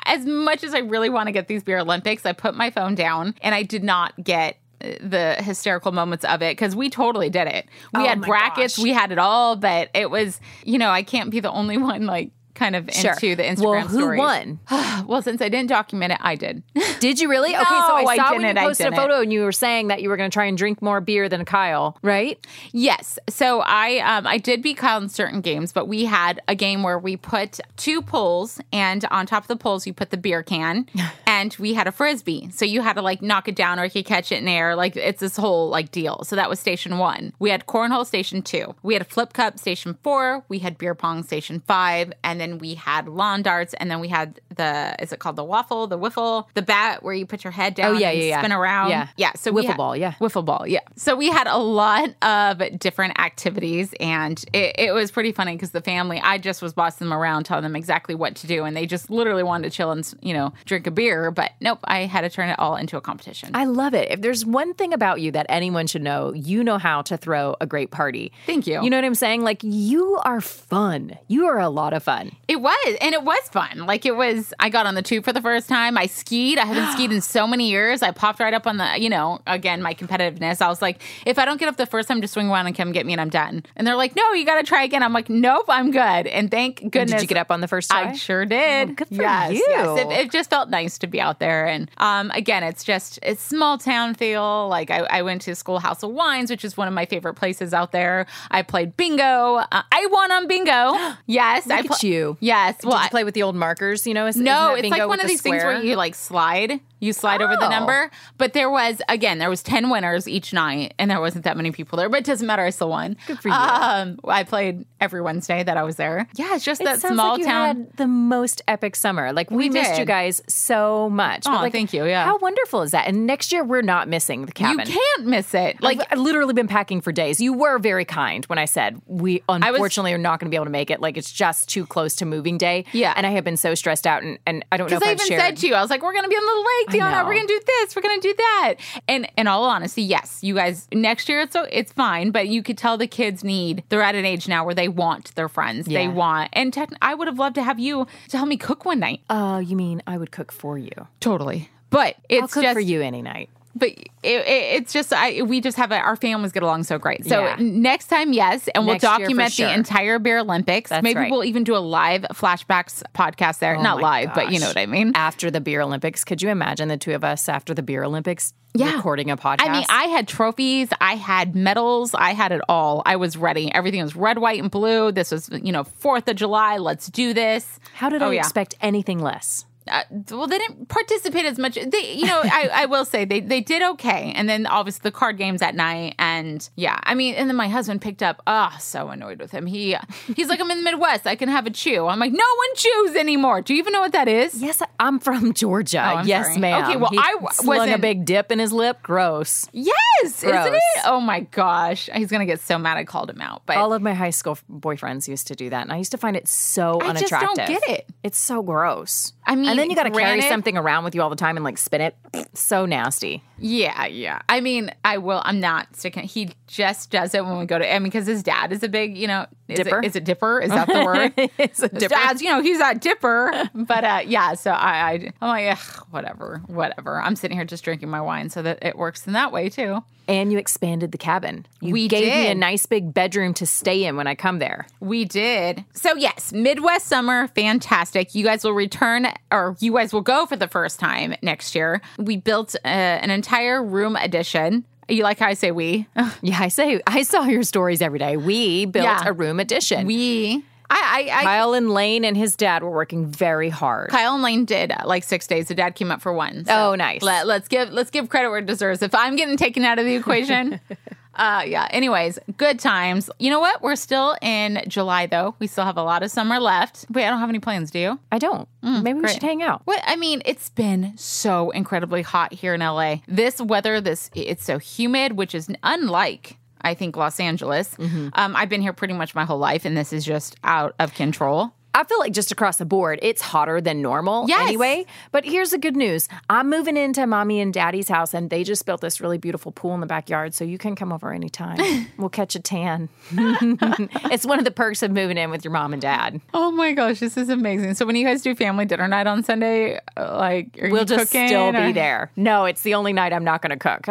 As 0.07 0.25
much 0.27 0.65
as 0.65 0.75
I 0.75 0.79
really 0.79 1.09
want 1.09 1.27
to 1.29 1.33
get 1.33 1.49
these 1.49 1.63
beer 1.63 1.79
Olympics, 1.79 2.27
I 2.27 2.33
put 2.33 2.55
my 2.55 2.71
phone 2.71 2.95
down 2.95 3.35
and 3.43 3.55
I 3.55 3.63
did 3.63 3.85
not 3.85 4.13
get 4.23 4.57
uh, 4.83 4.91
the 5.01 5.37
hysterical 5.41 5.93
moments 5.93 6.25
of 6.25 6.43
it 6.43 6.57
because 6.57 6.75
we 6.75 6.91
totally 6.91 7.31
did 7.31 7.47
it. 7.49 7.67
We 7.95 8.03
Oh 8.03 8.07
had 8.07 8.21
brackets, 8.23 8.77
gosh. 8.77 8.83
we 8.83 8.93
had 8.93 9.13
it 9.13 9.19
all, 9.19 9.57
but 9.57 9.91
it 9.95 10.11
was, 10.11 10.41
you 10.65 10.79
know, 10.79 10.91
I 10.91 11.03
can't 11.03 11.31
be 11.31 11.41
the 11.41 11.51
only 11.51 11.77
one 11.79 12.07
like 12.07 12.31
kind 12.55 12.77
of 12.77 12.89
Sure. 12.93 13.13
into 13.13 13.37
the 13.37 13.43
Instagram 13.43 13.57
story. 13.59 13.79
well, 13.79 13.89
who 13.89 13.99
stories. 13.99 14.19
won? 14.19 14.61
well, 15.07 15.23
since 15.23 15.41
I 15.41 15.49
didn't 15.49 15.69
document 15.69 16.13
it, 16.13 16.19
I 16.21 16.37
did. 16.37 16.63
Did 17.01 17.19
you 17.21 17.29
really? 17.29 17.55
okay, 17.55 17.65
so 17.65 17.71
No, 17.71 17.95
I 17.97 18.05
I 18.09 18.17
saw 18.17 18.33
when 18.33 18.47
you 18.47 18.55
posted 18.55 18.87
a 18.93 18.97
photo 18.97 19.21
and 19.21 19.33
you 19.33 19.43
were 19.43 19.53
saying 19.53 19.89
that 19.89 20.03
you 20.03 20.09
were 20.09 20.17
going 20.17 20.31
to 20.31 20.35
try 20.35 20.45
and 20.45 20.57
drink 20.57 20.81
more 20.81 21.01
beer 21.01 21.29
than 21.29 21.45
Kyle, 21.45 21.99
right? 22.03 22.39
Yes. 22.73 23.19
So 23.29 23.61
I 23.61 23.99
um, 23.99 24.27
I 24.27 24.39
did 24.39 24.63
beat 24.63 24.77
Kyle 24.77 25.03
in 25.03 25.09
certain 25.09 25.41
games, 25.41 25.73
but 25.73 25.89
we 25.89 26.05
had 26.05 26.41
a 26.49 26.55
game 26.55 26.83
where 26.83 26.99
we 26.99 27.17
put 27.17 27.59
two 27.77 28.03
poles, 28.03 28.61
and 28.73 29.05
on 29.11 29.27
top 29.27 29.45
of 29.45 29.49
the 29.49 29.57
poles 29.57 29.87
you 29.87 29.93
put 29.93 30.11
the 30.11 30.17
beer 30.17 30.43
can, 30.43 30.87
and 31.27 31.57
we 31.59 31.75
had 31.75 31.87
a 31.89 31.93
frisbee. 31.93 32.51
So 32.53 32.65
you 32.65 32.83
had 32.83 32.95
to 32.95 33.03
like 33.03 33.21
knock 33.23 33.49
it 33.49 33.57
down 33.57 33.81
or 33.81 33.85
you 33.85 33.91
could 33.91 34.05
catch 34.07 34.31
it 34.31 34.37
in 34.41 34.47
air. 34.49 34.77
Like 34.77 34.97
it's 34.97 35.21
this 35.21 35.37
whole 35.37 35.69
like 35.71 35.91
deal. 35.91 36.23
So 36.25 36.37
that 36.37 36.49
was 36.49 36.61
station 36.61 36.99
one. 36.99 37.33
We 37.39 37.51
had 37.51 37.67
cornhole 37.67 38.07
station 38.07 38.43
two. 38.43 38.75
We 38.83 38.93
had 38.95 39.03
a 39.03 39.07
flip 39.07 39.33
cup 39.33 39.59
station 39.59 39.99
four. 40.03 40.45
We 40.49 40.61
had 40.61 40.79
beer 40.79 40.95
pong 40.95 41.23
station 41.25 41.63
five, 41.67 42.13
and 42.23 42.41
then 42.43 42.59
we 42.59 42.75
had 42.75 43.09
lawn 43.09 43.43
darts, 43.43 43.73
and 43.75 43.91
then 43.91 44.01
we 44.01 44.09
had 44.09 44.41
the 44.57 44.95
is 45.01 45.13
it 45.13 45.21
called 45.21 45.37
the 45.37 45.45
waffle, 45.45 45.87
the 45.87 45.99
wiffle, 45.99 46.47
the 46.55 46.63
bat 46.63 47.03
where 47.03 47.15
you 47.15 47.25
put 47.27 47.45
your 47.45 47.53
head 47.53 47.75
oh, 47.75 47.83
down 47.83 47.97
Oh, 47.97 47.99
yeah, 47.99 48.11
and 48.11 48.19
yeah, 48.19 48.25
yeah. 48.25 48.39
spin 48.41 48.53
around. 48.53 48.91
Yeah. 48.91 49.09
yeah. 49.17 49.33
So 49.37 49.53
Wiffle 49.53 49.67
had- 49.67 49.77
ball, 49.77 49.97
yeah. 49.97 50.13
wiffle 50.21 50.45
ball 50.45 50.67
yeah 50.67 50.81
so 50.97 51.15
we 51.15 51.29
had 51.29 51.47
a 51.47 51.59
lot 51.59 52.11
of 52.23 52.61
different 52.79 53.19
activities 53.19 53.95
and 54.01 54.45
it, 54.53 54.75
it 54.79 54.93
was 54.93 55.11
pretty 55.11 55.31
funny 55.33 55.53
because 55.53 55.71
the 55.71 55.81
family 55.81 56.21
i 56.23 56.39
just 56.39 56.61
was 56.63 56.73
bossing 56.73 57.07
them 57.09 57.17
around 57.17 57.45
telling 57.45 57.63
them 57.63 57.77
exactly 57.77 58.15
what 58.15 58.35
to 58.35 58.47
do 58.47 58.65
and 58.65 58.77
they 58.77 58.87
just 58.87 59.11
literally 59.11 59.43
wanted 59.43 59.71
to 59.71 59.77
chill 59.77 59.91
and 59.93 60.13
you 60.21 60.33
know 60.33 60.53
drink 60.65 60.87
a 60.87 60.91
beer 60.91 61.31
but 61.31 61.53
nope 61.61 61.79
i 61.85 62.01
had 62.01 62.23
to 62.23 62.31
turn 62.31 62.49
it 62.49 62.59
all 62.59 62.77
into 62.77 62.97
a 62.97 63.01
competition 63.01 63.51
I 63.55 63.65
love 63.65 63.95
it. 63.95 64.11
If 64.11 64.21
there's 64.23 64.45
one 64.45 64.75
thing 64.75 64.93
about 64.93 65.21
you 65.21 65.31
that 65.33 65.47
anyone 65.49 65.87
should 65.87 66.03
know, 66.03 66.33
you 66.33 66.65
know 66.65 66.79
how 66.79 67.03
to 67.03 67.17
throw 67.17 67.57
a 67.61 67.67
great 67.67 67.91
party. 67.91 68.33
Thank 68.47 68.67
you. 68.67 68.83
You 68.83 68.91
know 68.91 68.97
what 68.97 69.05
I'm 69.05 69.15
saying? 69.15 69.43
Like 69.43 69.61
you 69.63 70.19
are 70.25 70.41
fun. 70.41 71.19
You 71.29 71.47
are 71.47 71.59
a 71.59 71.69
lot 71.69 71.93
of 71.93 72.03
fun. 72.03 72.32
It 72.49 72.61
was 72.61 72.97
and 73.01 73.15
it 73.15 73.23
was 73.23 73.41
fun 73.51 73.87
like 73.87 74.05
it 74.05 74.17
was 74.17 74.53
i 74.59 74.69
got 74.69 74.87
on 74.87 74.95
the 74.95 75.03
tube 75.03 75.25
for 75.25 75.33
the 75.33 75.41
first 75.41 75.69
time 75.69 75.97
i 75.97 76.07
skied 76.07 76.59
i 76.59 76.65
haven't 76.65 76.93
skied 76.93 77.13
in 77.13 77.21
so 77.23 77.47
many 77.47 77.71
years 77.71 78.03
i 78.03 78.11
popped 78.11 78.41
right 78.41 78.55
up 78.55 78.67
on 78.67 78.77
the 78.77 79.01
you 79.01 79.09
know 79.09 79.41
again 79.47 79.81
my 79.83 79.95
competitiveness 79.95 80.61
i 80.61 80.69
was 80.69 80.83
like 80.83 81.01
if 81.27 81.39
i 81.39 81.45
don't 81.45 81.59
get 81.59 81.69
up 81.69 81.77
the 81.77 81.87
first 81.87 82.09
time 82.09 82.21
just 82.21 82.35
swing 82.35 82.51
around 82.51 82.67
and 82.67 82.77
come 82.77 82.93
get 82.93 83.07
me 83.07 83.13
and 83.13 83.21
i'm 83.21 83.31
done 83.31 83.63
and 83.77 83.87
they're 83.87 83.97
like 83.97 84.15
no 84.17 84.33
you 84.33 84.45
gotta 84.45 84.63
try 84.63 84.83
again 84.83 85.03
i'm 85.03 85.13
like 85.13 85.29
nope 85.29 85.67
i'm 85.69 85.91
good 85.91 86.27
and 86.27 86.51
thank 86.51 86.91
goodness 86.91 87.13
Did 87.13 87.23
you 87.23 87.29
get 87.29 87.39
up 87.39 87.51
on 87.51 87.61
the 87.61 87.69
first 87.69 87.91
try? 87.91 88.11
I 88.11 88.13
sure 88.13 88.45
did. 88.45 88.91
Oh, 88.91 88.95
good 88.95 89.09
for 89.09 89.15
yes, 89.15 89.53
you. 89.53 89.65
Yes. 89.69 89.99
It, 90.01 90.11
it 90.13 90.31
just 90.31 90.51
felt 90.51 90.69
nice 90.71 90.99
to 90.99 91.07
be 91.07 91.21
out 91.21 91.39
there. 91.39 91.67
And 91.67 91.91
um, 91.99 92.31
again, 92.33 92.63
it's 92.63 92.85
just 92.85 93.19
it's 93.23 93.43
small 93.43 93.79
town 93.79 94.15
feel. 94.15 94.69
Like 94.69 94.91
I, 94.91 94.99
I 94.99 95.23
went 95.23 95.43
to 95.43 95.55
Schoolhouse 95.55 96.03
of 96.03 96.11
Wines, 96.11 96.51
which 96.51 96.65
is 96.65 96.77
one 96.77 96.89
of 96.89 96.95
my 96.95 97.07
favorite 97.07 97.35
places 97.35 97.73
out 97.73 97.93
there. 97.93 98.27
I 98.51 98.63
played 98.63 98.97
bingo. 98.97 99.57
Uh, 99.57 99.83
I 99.91 100.07
won 100.11 100.33
on 100.33 100.47
bingo. 100.47 100.93
Yes, 101.27 101.71
I 101.71 101.81
Look 101.81 101.93
at 101.93 102.03
you. 102.03 102.22
Yes. 102.41 102.79
Did 102.79 102.87
Well, 102.89 103.03
you 103.03 103.09
play 103.11 103.25
with 103.25 103.35
the 103.35 103.43
old 103.43 103.57
markers? 103.57 104.07
You 104.07 104.15
know, 104.15 104.27
is, 104.27 104.37
no, 104.37 104.75
it's 104.75 104.89
like 104.91 105.07
one 105.07 105.19
of 105.21 105.23
the 105.23 105.29
these 105.29 105.43
things 105.43 105.63
where 105.63 105.83
you 105.83 105.97
like 105.97 106.15
slide. 106.15 106.81
You 107.01 107.13
slide 107.13 107.43
over 107.43 107.57
the 107.57 107.67
Oh. 107.67 107.69
number. 107.69 108.13
But 108.39 108.53
there 108.53 108.71
was 108.71 109.03
again, 109.09 109.39
there 109.39 109.51
was 109.51 109.61
ten 109.63 109.91
winners 109.91 110.29
each 110.29 110.53
night, 110.53 110.95
and 111.01 111.11
there 111.11 111.21
wasn't 111.21 111.43
that 111.45 111.57
many 111.57 111.73
people 111.73 111.97
there. 111.97 112.09
But 112.09 112.21
it 112.21 112.25
doesn't 112.25 112.47
matter. 112.47 112.63
I 112.63 112.71
still 112.71 112.91
won. 112.91 113.17
Good 113.27 113.41
for 113.41 113.49
you. 113.49 113.55
Um, 113.55 114.21
I 114.29 114.45
played 114.45 114.85
every 115.01 115.21
Wednesday 115.21 115.65
that 115.65 115.77
I 115.77 115.83
was 115.83 115.97
there. 115.97 116.29
Yeah, 116.37 116.55
it's 116.55 116.65
just 116.65 116.81
It 116.81 116.85
that 116.85 117.01
sounds 117.01 117.15
small 117.15 117.31
like 117.33 117.41
you 117.41 117.45
town. 117.47 117.67
had 117.67 117.97
the 117.97 118.07
most 118.07 118.63
epic 118.69 118.95
summer. 118.95 119.33
Like 119.33 119.51
we, 119.51 119.57
We 119.57 119.71
missed 119.71 119.99
you 119.99 120.05
guys 120.05 120.43
so 120.49 121.11
much. 121.11 121.45
Aw, 121.47 121.61
like, 121.61 121.73
thank 121.73 121.93
you, 121.93 122.05
yeah. 122.05 122.25
how 122.25 122.39
wonderful 122.39 122.83
is 122.83 122.93
that? 122.93 123.09
And 123.09 123.27
next 123.27 123.51
year 123.51 123.65
we're 123.65 123.83
not 123.83 124.09
missing 124.09 124.47
the 124.47 124.53
cabin. 124.53 124.87
You 124.87 124.95
can't 125.17 125.27
miss 125.27 125.55
it. 125.55 125.83
Like 125.83 125.99
Like 125.99 126.13
I've 126.13 126.19
literally 126.21 126.55
been 126.55 126.69
packing 126.69 127.01
for 127.01 127.11
days. 127.11 127.41
You 127.41 127.53
were 127.53 127.81
very 127.81 128.05
kind 128.05 128.45
when 128.47 128.59
I 128.61 128.65
said 128.67 129.03
we 129.07 129.43
was- 129.49 129.61
unfortunately 129.63 130.13
are 130.13 130.19
not 130.19 130.39
going 130.39 130.47
to 130.47 130.51
be 130.51 130.57
able 130.57 130.67
to 130.67 130.71
make 130.71 130.89
it. 130.91 131.01
Like 131.01 131.17
it's 131.17 131.33
just 131.33 131.69
too 131.69 131.85
close 131.85 132.12
to 132.17 132.25
moving 132.27 132.59
day. 132.59 132.85
Yeah. 132.93 133.13
and 133.17 133.27
I 133.27 133.31
have 133.31 133.45
been 133.45 133.57
so 133.57 133.75
stressed 133.75 134.07
out, 134.07 134.23
and, 134.23 134.39
and 134.47 134.65
I 134.73 134.77
don't 134.77 134.91
know 134.91 134.97
if 134.97 135.01
Because 135.01 135.09
I 135.09 135.13
I've 135.13 135.17
even 135.19 135.27
shared. 135.27 135.41
said 135.41 135.57
to 135.59 135.67
you, 135.69 135.75
I 135.75 135.81
was 135.81 135.91
like, 135.91 136.03
"We're 136.03 136.13
gonna 136.15 136.29
be 136.29 136.35
on 136.37 136.47
the 136.47 136.93
lake, 136.97 137.01
Deanna. 137.03 137.27
We're 137.27 137.35
gonna 137.35 137.47
do 137.47 137.61
this. 137.67 137.97
We're 137.97 138.03
gonna 138.03 138.21
do 138.21 138.35
that." 138.37 138.75
And 139.09 139.29
in 139.37 139.47
all 139.47 139.65
honesty, 139.65 140.03
yes, 140.03 140.39
you 140.43 140.55
guys. 140.55 140.89
Next 140.93 141.29
year, 141.29 141.41
it's 141.41 141.57
it's 141.71 141.93
fine, 141.93 142.31
but 142.31 142.49
you 142.49 142.63
could 142.63 142.79
tell 142.79 142.97
the 142.97 143.07
kids 143.07 143.43
need. 143.45 143.83
They're 143.89 144.03
at 144.03 144.15
an 144.15 144.25
age 144.25 144.49
now 144.49 144.65
where 144.65 144.75
they 144.75 144.89
want 144.89 145.35
their 145.35 145.49
friends. 145.49 145.87
They 145.87 146.09
want, 146.09 146.51
and 146.53 146.73
tech, 146.73 146.91
I 147.01 147.15
would 147.15 147.29
have 147.29 147.39
loved 147.39 147.55
to 147.57 147.63
have 147.63 147.79
you 147.79 148.07
to 148.29 148.37
help 148.37 148.49
me 148.49 148.57
cook 148.57 148.85
one 148.85 148.99
night. 149.01 149.21
Oh, 149.31 149.59
you 149.59 149.77
mean 149.77 150.03
I 150.07 150.17
would 150.19 150.31
cook 150.31 150.53
for 150.53 150.79
you? 150.79 150.91
Totally, 151.21 151.71
but 151.91 152.17
it's 152.29 152.55
just 152.55 152.73
for 152.75 152.81
you 152.81 153.03
any 153.03 153.23
night. 153.23 153.51
But 153.75 153.89
it, 153.89 154.07
it, 154.23 154.47
it's 154.83 154.93
just 154.93 155.13
I 155.13 155.43
we 155.43 155.61
just 155.63 155.77
have 155.79 155.93
a, 155.93 155.97
our 155.97 156.15
families 156.17 156.53
get 156.53 156.63
along 156.63 156.85
so 156.85 156.99
great. 156.99 157.25
So 157.25 157.43
Yeah. 157.45 157.57
next 157.59 158.09
time, 158.09 158.33
yes, 158.35 158.69
and 158.75 158.85
we'll 158.85 158.95
Next 158.95 159.03
document 159.05 159.53
sure. 159.53 159.67
the 159.69 159.73
entire 159.75 160.19
Beer 160.19 160.39
Olympics. 160.41 160.91
That's 160.91 161.03
Maybe 161.03 161.21
right. 161.21 161.31
we'll 161.31 161.45
even 161.45 161.65
do 161.65 161.75
a 161.75 161.79
live 161.79 162.23
flashbacks 162.35 163.03
podcast 163.15 163.61
there. 163.61 163.77
Oh 163.77 163.83
Not 163.83 164.01
live, 164.01 164.35
but 164.35 164.53
you 164.53 164.61
know 164.61 164.67
what 164.67 164.77
I 164.77 164.87
mean. 164.87 165.13
After 165.15 165.51
the 165.51 165.61
beer 165.61 165.81
Olympics, 165.81 166.23
could 166.25 166.43
you 166.43 166.51
imagine 166.51 166.89
the 166.89 166.99
two 166.99 167.13
of 167.15 167.25
us 167.25 167.49
after 167.49 167.73
the 167.73 167.83
beer 167.83 168.05
Olympics 168.05 168.53
Yeah. 168.75 168.95
recording 168.95 169.31
a 169.31 169.37
podcast? 169.39 169.63
I 169.67 169.73
mean, 169.73 169.85
I 169.89 170.05
had 170.05 170.29
trophies, 170.29 170.91
I 171.01 171.15
had 171.17 171.55
medals, 171.57 172.15
I 172.15 172.33
had 172.35 172.53
it 172.53 172.61
all. 172.69 173.03
I 173.07 173.17
was 173.17 173.39
ready. 173.39 173.73
Everything 173.75 174.03
was 174.03 174.15
red, 174.15 174.37
white, 174.39 174.61
and 174.61 174.71
blue. 174.71 175.13
This 175.13 175.31
was, 175.31 175.49
you 175.63 175.73
know, 175.73 175.85
Fourth 175.85 176.29
of 176.29 176.37
July. 176.37 176.77
Let's 176.77 177.07
do 177.09 177.33
this. 177.33 177.81
how 177.95 178.11
did 178.11 178.23
Oh, 178.23 178.29
I 178.29 178.33
yeah. 178.35 178.41
expect 178.41 178.75
anything 178.83 179.19
less? 179.19 179.65
Uh, 179.93 180.03
well, 180.31 180.47
they 180.47 180.59
didn't 180.59 180.89
participate 180.89 181.45
as 181.45 181.59
much. 181.59 181.75
They, 181.75 182.15
you 182.15 182.27
know, 182.27 182.41
I, 182.45 182.71
I 182.73 182.87
will 182.87 183.05
say 183.05 183.25
they 183.25 183.41
they 183.41 183.61
did 183.61 183.83
okay. 183.83 184.33
And 184.35 184.49
then 184.49 184.67
obviously 184.67 185.01
the 185.03 185.13
card 185.13 185.37
games 185.39 185.61
at 185.63 185.75
night, 185.75 186.15
and 186.19 186.69
yeah, 186.77 186.99
I 187.03 187.15
mean, 187.15 187.35
and 187.35 187.49
then 187.49 187.57
my 187.57 187.69
husband 187.69 188.01
picked 188.01 188.23
up. 188.23 188.43
Oh, 188.47 188.75
so 188.81 189.09
annoyed 189.09 189.39
with 189.41 189.51
him. 189.51 189.67
He 189.67 189.97
he's 190.35 190.49
like, 190.49 190.61
I'm 190.61 190.71
in 190.71 190.79
the 190.79 190.85
Midwest. 190.85 191.27
I 191.27 191.37
can 191.37 191.49
have 191.51 191.67
a 191.67 191.71
chew. 191.71 192.07
I'm 192.07 192.19
like, 192.19 192.33
no 192.33 192.39
one 192.39 192.75
chews 192.77 193.17
anymore. 193.17 193.61
Do 193.63 193.75
you 193.75 193.79
even 193.81 193.93
know 193.93 194.01
what 194.01 194.13
that 194.13 194.29
is? 194.29 194.61
Yes, 194.63 194.83
I'm 194.99 195.19
from 195.21 195.53
Georgia. 195.53 195.99
Oh, 195.99 196.17
I'm 196.17 196.27
yes, 196.27 196.47
sorry. 196.47 196.59
ma'am. 196.59 196.85
Okay, 196.85 196.97
well, 196.97 197.11
He 197.11 197.19
I 197.19 197.33
w- 197.33 197.49
slung 197.53 197.77
a 197.77 197.81
wasn't- 197.81 198.01
big 198.03 198.25
dip 198.25 198.51
in 198.51 198.59
his 198.59 198.73
lip. 198.73 199.03
Gross. 199.03 199.69
Yes, 199.73 200.43
isn't 200.43 200.75
it? 200.75 200.83
Oh 201.05 201.21
my 201.21 201.41
gosh, 201.41 202.09
he's 202.15 202.31
gonna 202.31 202.47
get 202.47 202.61
so 202.61 202.79
mad. 202.79 202.97
I 202.97 203.05
called 203.05 203.29
him 203.29 203.41
out, 203.41 203.63
but 203.67 203.77
All 203.77 203.93
of 203.93 204.01
my 204.01 204.15
high 204.15 204.31
school 204.31 204.59
boyfriends 204.71 205.29
used 205.29 205.49
to 205.49 205.55
do 205.55 205.69
that, 205.71 205.83
and 205.83 205.93
I 205.93 205.97
used 205.99 206.13
to 206.13 206.19
find 206.19 206.37
it 206.37 206.49
so 206.49 207.01
unattractive. 207.01 207.33
I 207.33 207.41
just 207.41 207.57
don't 207.57 207.69
get 207.69 207.89
it. 207.91 208.07
It's 208.23 208.39
so 208.39 208.63
gross. 208.63 209.33
I 209.45 209.57
mean, 209.57 209.69
then 209.83 209.91
you 209.91 209.97
got 209.97 210.05
to 210.05 210.11
carry 210.11 210.41
something 210.43 210.77
around 210.77 211.05
with 211.05 211.15
you 211.15 211.23
all 211.23 211.31
the 211.31 211.37
time 211.37 211.57
and 211.57 211.65
like 211.65 211.79
spin 211.79 212.01
it. 212.01 212.17
So 212.55 212.87
nasty. 212.87 213.43
Yeah, 213.59 214.07
yeah. 214.07 214.41
I 214.49 214.61
mean, 214.61 214.91
I 215.05 215.19
will. 215.19 215.43
I'm 215.45 215.61
not 215.61 215.95
sticking. 215.97 216.25
He 216.25 216.51
just 216.67 217.11
does 217.11 217.35
it 217.35 217.45
when 217.45 217.59
we 217.59 217.67
go 217.67 217.79
to. 217.79 217.89
I 217.95 217.99
mean, 217.99 218.05
because 218.05 218.27
his 218.27 218.43
dad 218.43 218.73
is 218.73 218.83
a 218.83 218.89
big, 218.89 219.17
you 219.17 219.27
know, 219.27 219.47
is 219.69 219.79
Dipper? 219.79 219.99
It, 220.01 220.05
is 220.07 220.17
it 220.17 220.25
dipper? 220.25 220.61
Is 220.61 220.71
that 220.71 220.87
the 220.89 221.05
word? 221.05 221.33
it's 221.59 221.83
a 221.83 221.89
His 221.89 222.01
dipper. 222.01 222.09
dad's, 222.15 222.43
you 222.43 222.51
know, 222.51 222.61
he's 222.63 222.81
a 222.81 222.95
dipper. 222.95 223.53
But 223.75 224.05
uh, 224.05 224.21
yeah, 224.27 224.55
so 224.55 224.71
I, 224.73 225.11
I, 225.11 225.33
I'm 225.41 225.49
like, 225.49 225.79
whatever, 226.11 226.63
whatever. 226.67 227.21
I'm 227.21 227.37
sitting 227.37 227.57
here 227.57 227.65
just 227.65 227.85
drinking 227.85 228.09
my 228.11 228.21
wine, 228.21 228.51
so 228.51 228.63
that 228.63 228.79
it 228.83 228.97
works 228.97 229.27
in 229.27 229.33
that 229.35 229.53
way 229.53 229.69
too. 229.69 230.03
And 230.29 230.53
you 230.53 230.59
expanded 230.59 231.13
the 231.13 231.19
cabin. 231.19 231.67
You 231.81 231.93
We 231.93 232.09
gave 232.09 232.27
me 232.33 232.47
a 232.49 232.55
nice 232.55 232.87
big 232.87 233.13
bedroom 233.13 233.55
to 233.55 233.67
stay 233.67 234.05
in 234.05 234.17
when 234.17 234.27
I 234.27 234.35
come 234.35 234.59
there. 234.61 234.87
We 235.01 235.25
did. 235.25 235.85
So 235.95 236.15
yes, 236.15 236.53
Midwest 236.53 237.07
summer, 237.07 237.49
fantastic. 237.49 238.35
You 238.35 238.45
guys 238.45 238.65
will 238.65 238.73
return, 238.75 239.27
or 239.51 239.77
you 239.81 239.93
guys 239.95 240.13
will 240.13 240.21
go 240.23 240.47
for 240.47 240.57
the 240.57 240.69
first 240.69 241.01
time 241.01 241.35
next 241.43 241.75
year. 241.75 242.01
We 242.19 242.37
built 242.37 242.75
uh, 242.85 242.89
an 242.89 243.31
entire 243.31 243.83
room 243.83 244.17
addition. 244.17 244.85
You 245.09 245.25
like 245.25 245.41
how 245.41 245.47
I 245.49 245.55
say 245.55 245.73
we? 245.73 246.07
Yeah, 246.43 246.59
I 246.61 246.69
say 246.69 247.01
I 247.07 247.23
saw 247.25 247.43
your 247.45 247.65
stories 247.65 248.01
every 248.01 248.19
day. 248.19 248.37
We 248.37 248.87
built 248.87 249.05
Yeah. 249.05 249.23
a 249.27 249.33
room 249.33 249.59
addition. 249.61 250.07
we. 250.07 250.65
I, 250.93 251.31
I, 251.31 251.41
I 251.41 251.43
Kyle 251.45 251.73
and 251.75 251.91
Lane 251.91 252.25
and 252.25 252.37
his 252.37 252.55
dad 252.57 252.83
were 252.83 252.91
working 252.91 253.27
very 253.27 253.69
hard. 253.71 254.11
Kyle 254.11 254.35
and 254.35 254.43
Lane 254.43 254.65
did 254.65 254.93
uh, 254.93 255.03
like 255.07 255.25
six 255.25 255.47
days. 255.47 255.69
The 255.69 255.75
dad 255.75 255.95
came 255.95 256.11
up 256.11 256.21
for 256.21 256.33
one. 256.33 256.65
So 256.67 256.91
Oh, 256.91 256.95
nice. 256.95 257.23
Let, 257.23 257.49
us 257.49 257.69
give 257.69 257.91
let's 257.91 258.11
give 258.11 258.29
credit 258.29 258.51
where 258.51 258.59
it 258.59 258.67
deserves. 258.67 259.03
If 259.03 259.15
I'm 259.15 259.37
getting 259.37 259.57
taken 259.57 259.85
out 259.85 259.99
of 259.99 260.05
the 260.05 260.15
equation, 260.15 260.81
uh, 261.35 261.63
yeah. 261.67 261.89
Anyways, 261.91 262.39
good 262.57 262.79
times. 262.79 263.31
You 263.39 263.51
know 263.51 263.61
what? 263.61 263.81
We're 263.83 263.97
still 263.97 264.37
in 264.43 264.83
July 264.87 265.27
though. 265.27 265.55
We 265.59 265.67
still 265.67 265.85
have 265.85 265.97
a 265.97 266.03
lot 266.03 266.23
of 266.23 266.31
summer 266.31 266.61
left. 266.61 267.07
Wait, 267.11 267.27
I 267.27 267.31
don't 267.31 267.41
have 267.41 267.49
any 267.49 267.61
plans. 267.61 267.91
Do 267.91 267.99
you? 267.99 268.19
I 268.31 268.39
don't. 268.39 268.69
Maybe 268.83 269.21
we 269.21 269.29
should 269.29 269.43
hang 269.43 269.63
out. 269.63 269.83
What 269.85 270.03
I 270.07 270.17
mean, 270.17 270.43
it's 270.45 270.69
been 270.69 271.17
so 271.17 271.71
incredibly 271.71 272.23
hot 272.23 272.53
here 272.53 272.75
in 272.75 272.81
LA. 272.81 273.17
This 273.27 273.61
weather, 273.61 274.01
this 274.01 274.31
it's 274.35 274.65
so 274.65 274.79
humid, 274.79 275.33
which 275.33 275.55
is 275.55 275.71
unlike 275.83 276.59
I 276.83 276.95
think 276.95 277.17
Los 277.17 277.41
Angeles. 277.41 277.95
Mm-hmm. 277.97 278.29
Um, 278.35 278.57
I've 278.57 278.69
been 278.69 278.83
here 278.83 278.93
pretty 278.93 279.15
much 279.15 279.35
my 279.35 279.45
whole 279.45 279.59
life, 279.59 279.85
and 279.85 279.97
this 279.97 280.13
is 280.13 280.25
just 280.25 280.57
out 280.65 280.95
of 280.99 281.15
control. 281.15 281.73
I 281.95 282.05
feel 282.05 282.19
like 282.19 282.33
just 282.33 282.51
across 282.51 282.79
the 282.79 282.85
board, 282.87 283.19
it's 283.23 283.43
hotter 283.43 283.81
than 283.81 284.01
normal 284.01 284.47
Yes. 284.49 284.67
anyway. 284.69 285.05
But 285.31 285.45
here's 285.45 285.71
the 285.71 285.79
good 285.79 285.95
news 285.97 286.29
I'm 286.49 286.71
moving 286.71 286.97
into 286.97 287.27
mommy 287.27 287.61
and 287.61 287.73
daddy's 287.73 288.09
house, 288.09 288.33
and 288.33 288.49
they 288.49 288.65
just 288.65 288.87
built 288.87 289.01
this 289.03 289.21
really 289.21 289.37
beautiful 289.39 289.73
pool 289.73 289.95
in 289.95 290.01
the 290.01 290.07
backyard. 290.07 290.55
So 290.55 290.65
you 290.65 290.79
can 290.79 290.97
come 290.97 291.13
over 291.13 291.33
anytime. 291.33 292.07
we'll 292.17 292.29
catch 292.31 292.55
a 292.55 292.61
tan. 292.61 293.09
it's 293.33 294.47
one 294.47 294.59
of 294.59 294.65
the 294.65 294.71
perks 294.71 295.03
of 295.03 295.11
moving 295.11 295.37
in 295.37 295.51
with 295.51 295.65
your 295.65 295.73
mom 295.73 295.93
and 295.93 296.01
dad. 296.01 296.41
Oh 296.55 296.71
my 296.71 296.93
gosh, 296.93 297.21
this 297.21 297.37
is 297.37 297.49
amazing. 297.49 297.95
So 297.95 298.07
when 298.07 298.17
you 298.17 298.27
guys 298.27 298.43
do 298.43 298.55
family 298.55 298.85
dinner 298.87 299.07
night 299.09 299.27
on 299.27 299.43
Sunday, 299.43 300.01
like 300.17 300.79
are 300.81 300.89
We'll 300.91 301.01
you 301.03 301.07
just 301.07 301.29
still 301.29 301.69
or- 301.69 301.73
be 301.73 301.93
there. 301.93 302.31
No, 302.37 302.65
it's 302.65 302.83
the 302.83 302.95
only 302.95 303.13
night 303.13 303.33
I'm 303.33 303.45
not 303.45 303.61
going 303.63 303.77
to 303.77 303.77
cook 303.77 304.09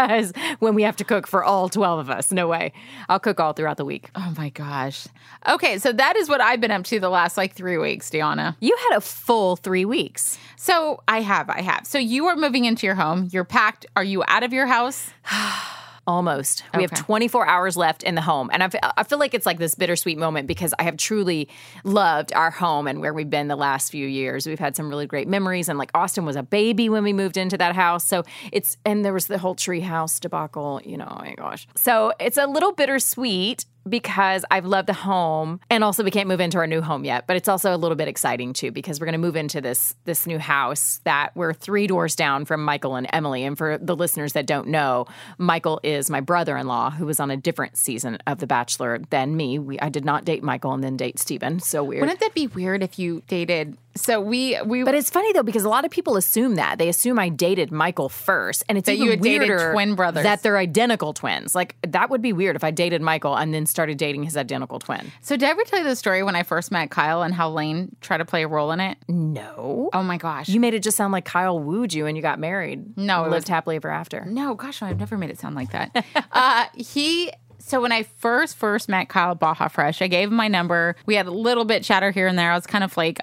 is 0.10 0.32
when 0.58 0.74
we 0.74 0.82
have 0.82 0.96
to 0.96 1.04
cook 1.04 1.26
for 1.26 1.44
all 1.44 1.68
12 1.68 2.00
of 2.00 2.10
us. 2.10 2.32
No 2.32 2.48
way. 2.48 2.72
I'll 3.08 3.20
cook 3.20 3.38
all 3.38 3.52
throughout 3.52 3.76
the 3.76 3.84
week. 3.84 4.10
Oh 4.16 4.34
my 4.36 4.48
gosh. 4.48 5.06
Okay, 5.48 5.78
so 5.78 5.92
that 5.92 6.16
is 6.16 6.28
what 6.28 6.40
I've 6.40 6.60
been 6.60 6.70
up 6.72 6.84
to 6.84 6.98
the 6.98 7.08
last 7.08 7.19
like 7.36 7.54
three 7.54 7.78
weeks, 7.78 8.10
Deanna. 8.10 8.56
You 8.60 8.76
had 8.88 8.96
a 8.96 9.00
full 9.00 9.56
three 9.56 9.84
weeks. 9.84 10.38
So 10.56 11.02
I 11.08 11.20
have, 11.20 11.48
I 11.50 11.62
have. 11.62 11.86
So 11.86 11.98
you 11.98 12.26
are 12.26 12.36
moving 12.36 12.64
into 12.64 12.86
your 12.86 12.94
home. 12.94 13.28
You're 13.32 13.44
packed. 13.44 13.86
Are 13.96 14.04
you 14.04 14.22
out 14.28 14.42
of 14.42 14.52
your 14.52 14.66
house? 14.66 15.10
Almost. 16.06 16.64
We 16.74 16.82
have 16.82 16.92
24 16.92 17.46
hours 17.46 17.76
left 17.76 18.02
in 18.02 18.14
the 18.16 18.20
home. 18.20 18.50
And 18.52 18.62
I 18.62 19.02
feel 19.04 19.18
like 19.18 19.32
it's 19.32 19.46
like 19.46 19.58
this 19.58 19.74
bittersweet 19.76 20.18
moment 20.18 20.48
because 20.48 20.74
I 20.78 20.82
have 20.84 20.96
truly 20.96 21.48
loved 21.84 22.32
our 22.32 22.50
home 22.50 22.88
and 22.88 23.00
where 23.00 23.14
we've 23.14 23.30
been 23.30 23.48
the 23.48 23.54
last 23.56 23.90
few 23.92 24.08
years. 24.08 24.46
We've 24.46 24.58
had 24.58 24.74
some 24.74 24.88
really 24.88 25.06
great 25.06 25.28
memories. 25.28 25.68
And 25.68 25.78
like 25.78 25.90
Austin 25.94 26.24
was 26.24 26.36
a 26.36 26.42
baby 26.42 26.88
when 26.88 27.04
we 27.04 27.12
moved 27.12 27.36
into 27.36 27.56
that 27.58 27.76
house. 27.76 28.04
So 28.04 28.24
it's, 28.50 28.76
and 28.84 29.04
there 29.04 29.12
was 29.12 29.26
the 29.26 29.38
whole 29.38 29.54
tree 29.54 29.80
house 29.80 30.18
debacle, 30.18 30.80
you 30.84 30.96
know, 30.96 31.06
oh 31.08 31.18
my 31.18 31.34
gosh. 31.34 31.68
So 31.76 32.12
it's 32.18 32.38
a 32.38 32.46
little 32.46 32.72
bittersweet 32.72 33.66
because 33.90 34.44
I've 34.50 34.64
loved 34.64 34.88
the 34.88 34.94
home 34.94 35.60
and 35.68 35.84
also 35.84 36.02
we 36.02 36.10
can't 36.10 36.28
move 36.28 36.40
into 36.40 36.58
our 36.58 36.66
new 36.66 36.80
home 36.80 37.04
yet 37.04 37.26
but 37.26 37.36
it's 37.36 37.48
also 37.48 37.74
a 37.74 37.76
little 37.76 37.96
bit 37.96 38.08
exciting 38.08 38.52
too 38.52 38.70
because 38.70 39.00
we're 39.00 39.06
going 39.06 39.12
to 39.12 39.18
move 39.18 39.36
into 39.36 39.60
this 39.60 39.94
this 40.04 40.26
new 40.26 40.38
house 40.38 41.00
that 41.04 41.30
we're 41.34 41.52
3 41.52 41.86
doors 41.86 42.14
down 42.14 42.44
from 42.44 42.64
Michael 42.64 42.96
and 42.96 43.06
Emily 43.12 43.44
and 43.44 43.58
for 43.58 43.78
the 43.78 43.96
listeners 43.96 44.32
that 44.32 44.46
don't 44.46 44.68
know 44.68 45.06
Michael 45.38 45.80
is 45.82 46.08
my 46.08 46.20
brother-in-law 46.20 46.90
who 46.90 47.06
was 47.06 47.20
on 47.20 47.30
a 47.30 47.36
different 47.36 47.76
season 47.76 48.18
of 48.26 48.38
The 48.38 48.46
Bachelor 48.46 49.00
than 49.10 49.36
me 49.36 49.58
we 49.58 49.78
I 49.80 49.88
did 49.88 50.04
not 50.04 50.24
date 50.24 50.42
Michael 50.42 50.72
and 50.72 50.84
then 50.84 50.96
date 50.96 51.18
Stephen 51.18 51.60
so 51.60 51.82
weird 51.82 52.02
Wouldn't 52.02 52.20
that 52.20 52.34
be 52.34 52.46
weird 52.46 52.82
if 52.82 52.98
you 52.98 53.22
dated? 53.26 53.76
So 53.96 54.20
we 54.20 54.56
we 54.64 54.84
but 54.84 54.94
it's 54.94 55.10
funny 55.10 55.32
though 55.32 55.42
because 55.42 55.64
a 55.64 55.68
lot 55.68 55.84
of 55.84 55.90
people 55.90 56.16
assume 56.16 56.54
that 56.54 56.78
they 56.78 56.88
assume 56.88 57.18
I 57.18 57.28
dated 57.28 57.72
Michael 57.72 58.08
first, 58.08 58.62
and 58.68 58.78
it's 58.78 58.86
That 58.86 58.92
even 58.94 59.08
you 59.08 59.18
weirder 59.20 59.72
twin 59.72 59.94
brothers. 59.96 60.22
that 60.22 60.42
they're 60.42 60.58
identical 60.58 61.12
twins. 61.12 61.54
Like 61.54 61.74
that 61.88 62.08
would 62.08 62.22
be 62.22 62.32
weird 62.32 62.54
if 62.56 62.62
I 62.62 62.70
dated 62.70 63.02
Michael 63.02 63.36
and 63.36 63.52
then 63.52 63.66
started 63.66 63.98
dating 63.98 64.22
his 64.22 64.36
identical 64.36 64.78
twin. 64.78 65.10
so 65.22 65.36
did 65.36 65.46
I 65.46 65.50
ever 65.50 65.64
tell 65.64 65.80
you 65.80 65.84
the 65.84 65.96
story 65.96 66.22
when 66.22 66.36
I 66.36 66.44
first 66.44 66.70
met 66.70 66.90
Kyle 66.90 67.22
and 67.22 67.34
how 67.34 67.50
Lane 67.50 67.94
tried 68.00 68.18
to 68.18 68.24
play 68.24 68.44
a 68.44 68.48
role 68.48 68.70
in 68.70 68.78
it? 68.80 68.96
No, 69.08 69.90
Oh 69.92 70.02
my 70.04 70.16
gosh. 70.18 70.48
you 70.48 70.60
made 70.60 70.74
it 70.74 70.82
just 70.82 70.96
sound 70.96 71.12
like 71.12 71.24
Kyle 71.24 71.58
wooed 71.58 71.92
you 71.92 72.06
and 72.06 72.16
you 72.16 72.22
got 72.22 72.38
married. 72.38 72.96
No, 72.96 73.22
lived 73.22 73.34
was- 73.34 73.48
happily 73.48 73.76
ever 73.76 73.90
after. 73.90 74.24
No, 74.24 74.54
gosh, 74.54 74.82
I've 74.82 74.98
never 75.00 75.18
made 75.18 75.30
it 75.30 75.40
sound 75.40 75.56
like 75.56 75.72
that. 75.72 76.04
uh, 76.32 76.66
he. 76.74 77.32
So 77.70 77.80
when 77.80 77.92
I 77.92 78.02
first 78.02 78.56
first 78.56 78.88
met 78.88 79.08
Kyle 79.08 79.36
Baja 79.36 79.68
Fresh, 79.68 80.02
I 80.02 80.08
gave 80.08 80.26
him 80.26 80.34
my 80.34 80.48
number. 80.48 80.96
We 81.06 81.14
had 81.14 81.28
a 81.28 81.30
little 81.30 81.64
bit 81.64 81.84
chatter 81.84 82.10
here 82.10 82.26
and 82.26 82.36
there. 82.36 82.50
I 82.50 82.56
was 82.56 82.66
kind 82.66 82.82
of 82.82 82.96
like, 82.96 83.20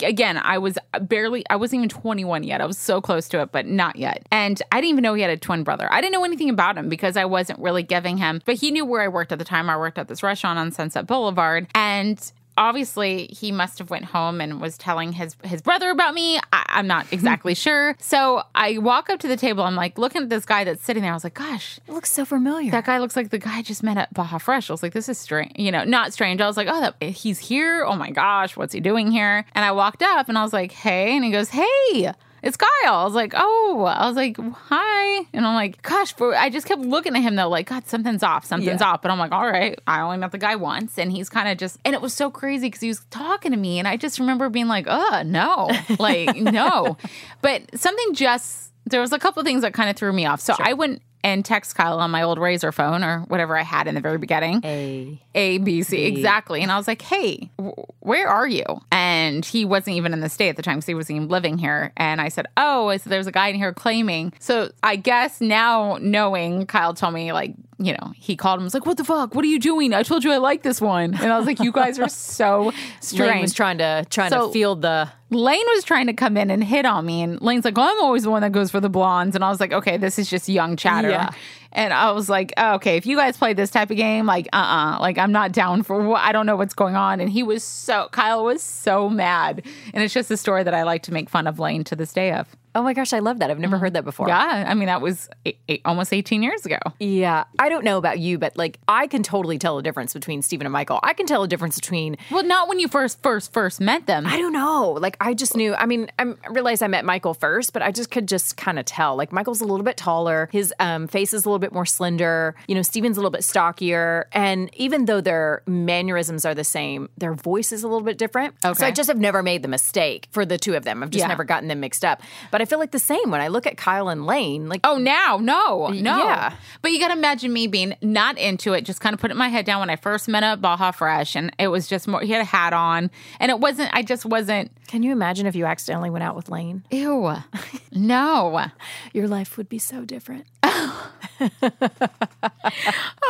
again, 0.00 0.36
I 0.38 0.58
was 0.58 0.78
barely, 1.00 1.44
I 1.50 1.56
wasn't 1.56 1.80
even 1.80 1.88
21 1.88 2.44
yet. 2.44 2.60
I 2.60 2.66
was 2.66 2.78
so 2.78 3.00
close 3.00 3.28
to 3.30 3.42
it, 3.42 3.50
but 3.50 3.66
not 3.66 3.96
yet. 3.96 4.24
And 4.30 4.62
I 4.70 4.76
didn't 4.76 4.90
even 4.90 5.02
know 5.02 5.14
he 5.14 5.22
had 5.22 5.32
a 5.32 5.36
twin 5.36 5.64
brother. 5.64 5.92
I 5.92 6.00
didn't 6.00 6.12
know 6.12 6.22
anything 6.22 6.48
about 6.48 6.78
him 6.78 6.88
because 6.88 7.16
I 7.16 7.24
wasn't 7.24 7.58
really 7.58 7.82
giving 7.82 8.18
him. 8.18 8.40
But 8.44 8.54
he 8.54 8.70
knew 8.70 8.84
where 8.84 9.02
I 9.02 9.08
worked 9.08 9.32
at 9.32 9.40
the 9.40 9.44
time. 9.44 9.68
I 9.68 9.76
worked 9.76 9.98
at 9.98 10.06
this 10.06 10.22
restaurant 10.22 10.60
on 10.60 10.70
Sunset 10.70 11.08
Boulevard, 11.08 11.66
and 11.74 12.32
obviously 12.58 13.26
he 13.30 13.52
must 13.52 13.78
have 13.78 13.88
went 13.88 14.04
home 14.04 14.40
and 14.40 14.60
was 14.60 14.76
telling 14.76 15.12
his 15.12 15.36
his 15.44 15.62
brother 15.62 15.90
about 15.90 16.12
me 16.12 16.38
I, 16.52 16.64
i'm 16.68 16.86
not 16.86 17.06
exactly 17.12 17.54
sure 17.66 17.94
so 18.00 18.42
i 18.54 18.76
walk 18.78 19.08
up 19.08 19.20
to 19.20 19.28
the 19.28 19.36
table 19.36 19.62
i'm 19.62 19.76
like 19.76 19.96
looking 19.96 20.22
at 20.22 20.28
this 20.28 20.44
guy 20.44 20.64
that's 20.64 20.82
sitting 20.84 21.02
there 21.02 21.12
i 21.12 21.14
was 21.14 21.24
like 21.24 21.34
gosh 21.34 21.78
It 21.86 21.92
looks 21.92 22.10
so 22.12 22.24
familiar. 22.24 22.70
that 22.72 22.84
guy 22.84 22.98
looks 22.98 23.14
like 23.16 23.30
the 23.30 23.38
guy 23.38 23.58
I 23.58 23.62
just 23.62 23.82
met 23.82 23.96
at 23.96 24.12
Baja 24.12 24.38
Fresh. 24.38 24.70
I 24.70 24.72
was 24.72 24.82
like, 24.82 24.92
this 24.92 25.08
is 25.08 25.18
strange. 25.18 25.52
You 25.56 25.70
know, 25.72 25.84
not 25.84 26.12
strange. 26.12 26.40
I 26.40 26.46
was 26.46 26.56
like, 26.56 26.68
oh, 26.70 26.80
that, 26.80 27.02
he's 27.02 27.38
here. 27.38 27.84
Oh 27.84 27.94
my 27.96 28.10
gosh, 28.10 28.56
what's 28.56 28.72
he 28.72 28.80
doing 28.80 29.10
here? 29.10 29.44
And 29.54 29.64
I 29.64 29.72
walked 29.72 30.02
up 30.02 30.28
and 30.28 30.36
I 30.38 30.42
was 30.42 30.52
like, 30.52 30.72
hey. 30.72 31.14
And 31.16 31.24
he 31.24 31.30
goes, 31.30 31.48
hey. 31.50 32.12
It's 32.42 32.56
Kyle. 32.56 32.94
I 32.94 33.04
was 33.04 33.14
like, 33.14 33.32
oh, 33.36 33.84
I 33.88 34.06
was 34.06 34.16
like, 34.16 34.36
hi. 34.38 35.26
And 35.32 35.44
I'm 35.46 35.54
like, 35.54 35.82
gosh, 35.82 36.14
for, 36.14 36.34
I 36.36 36.50
just 36.50 36.66
kept 36.66 36.80
looking 36.82 37.16
at 37.16 37.22
him 37.22 37.34
though, 37.36 37.48
like, 37.48 37.66
God, 37.68 37.86
something's 37.86 38.22
off, 38.22 38.44
something's 38.44 38.80
Yeah. 38.80 38.88
off. 38.90 39.02
But 39.02 39.10
I'm 39.10 39.18
like, 39.18 39.32
all 39.32 39.46
right, 39.46 39.78
I 39.86 40.00
only 40.02 40.18
met 40.18 40.32
the 40.32 40.38
guy 40.38 40.54
once. 40.56 40.98
And 40.98 41.10
he's 41.10 41.28
kind 41.28 41.48
of 41.48 41.58
just, 41.58 41.78
and 41.84 41.94
it 41.94 42.00
was 42.00 42.14
so 42.14 42.30
crazy 42.30 42.66
because 42.68 42.80
he 42.80 42.88
was 42.88 43.00
talking 43.10 43.50
to 43.50 43.56
me. 43.58 43.78
And 43.78 43.88
I 43.88 43.96
just 43.96 44.18
remember 44.20 44.48
being 44.48 44.68
like, 44.68 44.86
uh, 44.86 45.22
no, 45.24 45.70
like, 45.98 46.36
no. 46.36 46.96
But 47.42 47.78
something 47.78 48.14
just, 48.14 48.72
there 48.86 49.00
was 49.00 49.12
a 49.12 49.18
couple 49.18 49.42
things 49.42 49.62
that 49.62 49.74
kind 49.74 49.90
of 49.90 49.96
threw 49.96 50.12
me 50.12 50.26
off. 50.26 50.40
So 50.40 50.54
I 50.58 50.72
went 50.74 51.02
and 51.24 51.44
text 51.44 51.74
Kyle 51.74 51.98
on 52.00 52.10
my 52.10 52.22
old 52.22 52.38
Razr 52.38 52.72
phone 52.72 53.02
or 53.02 53.20
whatever 53.28 53.56
I 53.56 53.62
had 53.62 53.86
in 53.86 53.94
the 53.94 54.00
very 54.00 54.18
beginning. 54.18 54.60
A 54.64 55.20
A, 55.34 55.58
B, 55.58 55.82
C, 55.82 56.04
exactly. 56.04 56.62
And 56.62 56.70
I 56.70 56.76
was 56.76 56.86
like, 56.88 57.02
hey, 57.02 57.50
w- 57.58 57.74
where 58.00 58.28
are 58.28 58.46
you? 58.46 58.64
And 58.92 59.44
he 59.44 59.64
wasn't 59.64 59.96
even 59.96 60.12
in 60.12 60.20
the 60.20 60.28
state 60.28 60.48
at 60.50 60.56
the 60.56 60.62
time 60.62 60.76
because 60.76 60.86
he 60.86 60.94
wasn't 60.94 61.16
even 61.16 61.28
living 61.28 61.58
here. 61.58 61.92
And 61.96 62.20
I 62.20 62.28
said, 62.28 62.46
oh, 62.56 62.96
so 62.96 63.10
there's 63.10 63.26
a 63.26 63.32
guy 63.32 63.48
in 63.48 63.56
here 63.56 63.72
claiming. 63.72 64.32
So 64.38 64.70
I 64.82 64.96
guess 64.96 65.40
now 65.40 65.98
knowing, 66.00 66.66
Kyle 66.66 66.94
told 66.94 67.14
me, 67.14 67.32
like, 67.32 67.54
you 67.80 67.92
know, 67.92 68.12
he 68.16 68.34
called 68.36 68.58
him, 68.58 68.64
was 68.64 68.74
like, 68.74 68.86
what 68.86 68.96
the 68.96 69.04
fuck? 69.04 69.34
What 69.34 69.44
are 69.44 69.48
you 69.48 69.60
doing? 69.60 69.94
I 69.94 70.02
told 70.02 70.24
you 70.24 70.32
I 70.32 70.38
like 70.38 70.62
this 70.62 70.80
one. 70.80 71.14
And 71.14 71.32
I 71.32 71.36
was 71.38 71.46
like, 71.46 71.60
you 71.60 71.70
guys 71.72 71.98
are 71.98 72.08
so 72.08 72.62
Lane 72.66 72.72
strange. 73.00 73.42
was 73.42 73.54
trying 73.54 73.78
to 73.78 74.04
trying 74.10 74.30
So- 74.30 74.48
to 74.48 74.52
field 74.52 74.82
the 74.82 75.08
Lane 75.30 75.64
was 75.74 75.84
trying 75.84 76.06
to 76.06 76.14
come 76.14 76.36
in 76.36 76.50
and 76.50 76.64
hit 76.64 76.86
on 76.86 77.04
me, 77.04 77.22
and 77.22 77.40
Lane's 77.42 77.64
like, 77.64 77.76
"Oh, 77.76 77.82
I'm 77.82 78.02
always 78.02 78.22
the 78.22 78.30
one 78.30 78.42
that 78.42 78.52
goes 78.52 78.70
for 78.70 78.80
the 78.80 78.88
blondes." 78.88 79.34
And 79.34 79.44
I 79.44 79.50
was 79.50 79.60
like, 79.60 79.72
"Okay, 79.72 79.96
this 79.98 80.18
is 80.18 80.30
just 80.30 80.48
young 80.48 80.76
chatter." 80.76 81.10
Yeah. 81.10 81.30
And 81.72 81.92
I 81.92 82.12
was 82.12 82.30
like, 82.30 82.52
oh, 82.56 82.74
"Okay, 82.76 82.96
if 82.96 83.04
you 83.04 83.16
guys 83.16 83.36
play 83.36 83.52
this 83.52 83.70
type 83.70 83.90
of 83.90 83.98
game, 83.98 84.24
like, 84.24 84.48
uh, 84.54 84.56
uh 84.56 84.98
like 85.00 85.18
I'm 85.18 85.32
not 85.32 85.52
down 85.52 85.82
for. 85.82 86.02
What, 86.02 86.22
I 86.22 86.32
don't 86.32 86.46
know 86.46 86.56
what's 86.56 86.74
going 86.74 86.96
on." 86.96 87.20
And 87.20 87.30
he 87.30 87.42
was 87.42 87.62
so 87.62 88.08
Kyle 88.10 88.44
was 88.44 88.62
so 88.62 89.10
mad, 89.10 89.62
and 89.92 90.02
it's 90.02 90.14
just 90.14 90.30
a 90.30 90.36
story 90.36 90.62
that 90.64 90.72
I 90.74 90.84
like 90.84 91.02
to 91.04 91.12
make 91.12 91.28
fun 91.28 91.46
of 91.46 91.58
Lane 91.58 91.84
to 91.84 91.96
this 91.96 92.12
day 92.12 92.32
of. 92.32 92.56
Oh 92.74 92.82
my 92.82 92.92
gosh, 92.94 93.12
I 93.12 93.18
love 93.20 93.38
that. 93.40 93.50
I've 93.50 93.58
never 93.58 93.78
heard 93.78 93.94
that 93.94 94.04
before. 94.04 94.28
Yeah, 94.28 94.64
I 94.68 94.74
mean 94.74 94.86
that 94.86 95.00
was 95.00 95.28
eight, 95.44 95.58
eight, 95.68 95.82
almost 95.84 96.12
18 96.12 96.42
years 96.42 96.64
ago. 96.66 96.78
Yeah. 97.00 97.44
I 97.58 97.68
don't 97.68 97.84
know 97.84 97.98
about 97.98 98.18
you, 98.18 98.38
but 98.38 98.56
like 98.56 98.78
I 98.88 99.06
can 99.06 99.22
totally 99.22 99.58
tell 99.58 99.76
the 99.76 99.82
difference 99.82 100.12
between 100.12 100.42
Stephen 100.42 100.66
and 100.66 100.72
Michael. 100.72 101.00
I 101.02 101.12
can 101.14 101.26
tell 101.26 101.42
a 101.42 101.48
difference 101.48 101.76
between 101.76 102.16
Well, 102.30 102.44
not 102.44 102.68
when 102.68 102.78
you 102.78 102.88
first 102.88 103.22
first 103.22 103.52
first 103.52 103.80
met 103.80 104.06
them. 104.06 104.26
I 104.26 104.36
don't 104.36 104.52
know. 104.52 104.92
Like 105.00 105.16
I 105.20 105.34
just 105.34 105.56
knew. 105.56 105.74
I 105.74 105.86
mean, 105.86 106.10
I'm- 106.18 106.36
I 106.44 106.50
realized 106.52 106.82
I 106.82 106.86
met 106.88 107.04
Michael 107.04 107.34
first, 107.34 107.72
but 107.72 107.82
I 107.82 107.90
just 107.90 108.10
could 108.10 108.28
just 108.28 108.56
kind 108.56 108.78
of 108.78 108.84
tell. 108.84 109.16
Like 109.16 109.32
Michael's 109.32 109.60
a 109.60 109.64
little 109.64 109.84
bit 109.84 109.96
taller, 109.96 110.48
his 110.52 110.72
um, 110.78 111.08
face 111.08 111.32
is 111.32 111.44
a 111.44 111.48
little 111.48 111.58
bit 111.58 111.72
more 111.72 111.86
slender. 111.86 112.54
You 112.68 112.74
know, 112.74 112.82
Stephen's 112.82 113.16
a 113.16 113.20
little 113.20 113.30
bit 113.30 113.44
stockier, 113.44 114.28
and 114.32 114.70
even 114.76 115.06
though 115.06 115.20
their 115.20 115.62
mannerisms 115.66 116.44
are 116.44 116.54
the 116.54 116.64
same, 116.64 117.08
their 117.18 117.34
voice 117.34 117.72
is 117.72 117.82
a 117.82 117.88
little 117.88 118.02
bit 118.04 118.18
different. 118.18 118.54
Okay. 118.64 118.78
So 118.78 118.86
I 118.86 118.90
just 118.90 119.08
have 119.08 119.18
never 119.18 119.42
made 119.42 119.62
the 119.62 119.68
mistake 119.68 120.28
for 120.30 120.44
the 120.44 120.58
two 120.58 120.74
of 120.74 120.84
them. 120.84 121.02
I've 121.02 121.10
just 121.10 121.22
Yeah. 121.22 121.28
never 121.28 121.44
gotten 121.44 121.68
them 121.68 121.80
mixed 121.80 122.04
up. 122.04 122.22
But 122.50 122.57
I 122.60 122.64
feel 122.64 122.78
like 122.78 122.90
the 122.92 122.98
same 122.98 123.30
when 123.30 123.40
I 123.40 123.48
look 123.48 123.66
at 123.66 123.76
Kyle 123.76 124.08
and 124.08 124.26
Lane. 124.26 124.68
Like, 124.68 124.80
Oh, 124.84 124.98
now, 124.98 125.38
no, 125.40 125.88
no. 125.88 126.18
yeah. 126.18 126.54
But 126.82 126.92
you 126.92 126.98
got 127.00 127.08
to 127.08 127.14
imagine 127.14 127.52
me 127.52 127.66
being 127.66 127.94
not 128.02 128.38
into 128.38 128.72
it, 128.72 128.82
just 128.82 129.00
kind 129.00 129.14
of 129.14 129.20
putting 129.20 129.36
my 129.36 129.48
head 129.48 129.64
down 129.66 129.80
when 129.80 129.90
I 129.90 129.96
first 129.96 130.28
met 130.28 130.42
up 130.42 130.60
Baja 130.60 130.90
Fresh. 130.90 131.36
And 131.36 131.52
it 131.58 131.68
was 131.68 131.86
just 131.88 132.06
more, 132.08 132.20
he 132.20 132.32
had 132.32 132.40
a 132.40 132.44
hat 132.44 132.72
on. 132.72 133.10
And 133.40 133.50
it 133.50 133.60
wasn't, 133.60 133.90
I 133.92 134.02
just 134.02 134.24
wasn't, 134.26 134.70
can 134.86 135.02
you 135.02 135.12
imagine 135.12 135.46
if 135.46 135.54
you 135.54 135.64
accidentally 135.66 136.10
went 136.10 136.24
out 136.24 136.36
with 136.36 136.48
Lane? 136.48 136.84
ew, 136.90 137.34
no. 137.92 138.66
Your 139.12 139.28
life 139.28 139.56
would 139.56 139.68
be 139.68 139.78
so 139.78 140.04
different. 140.04 140.46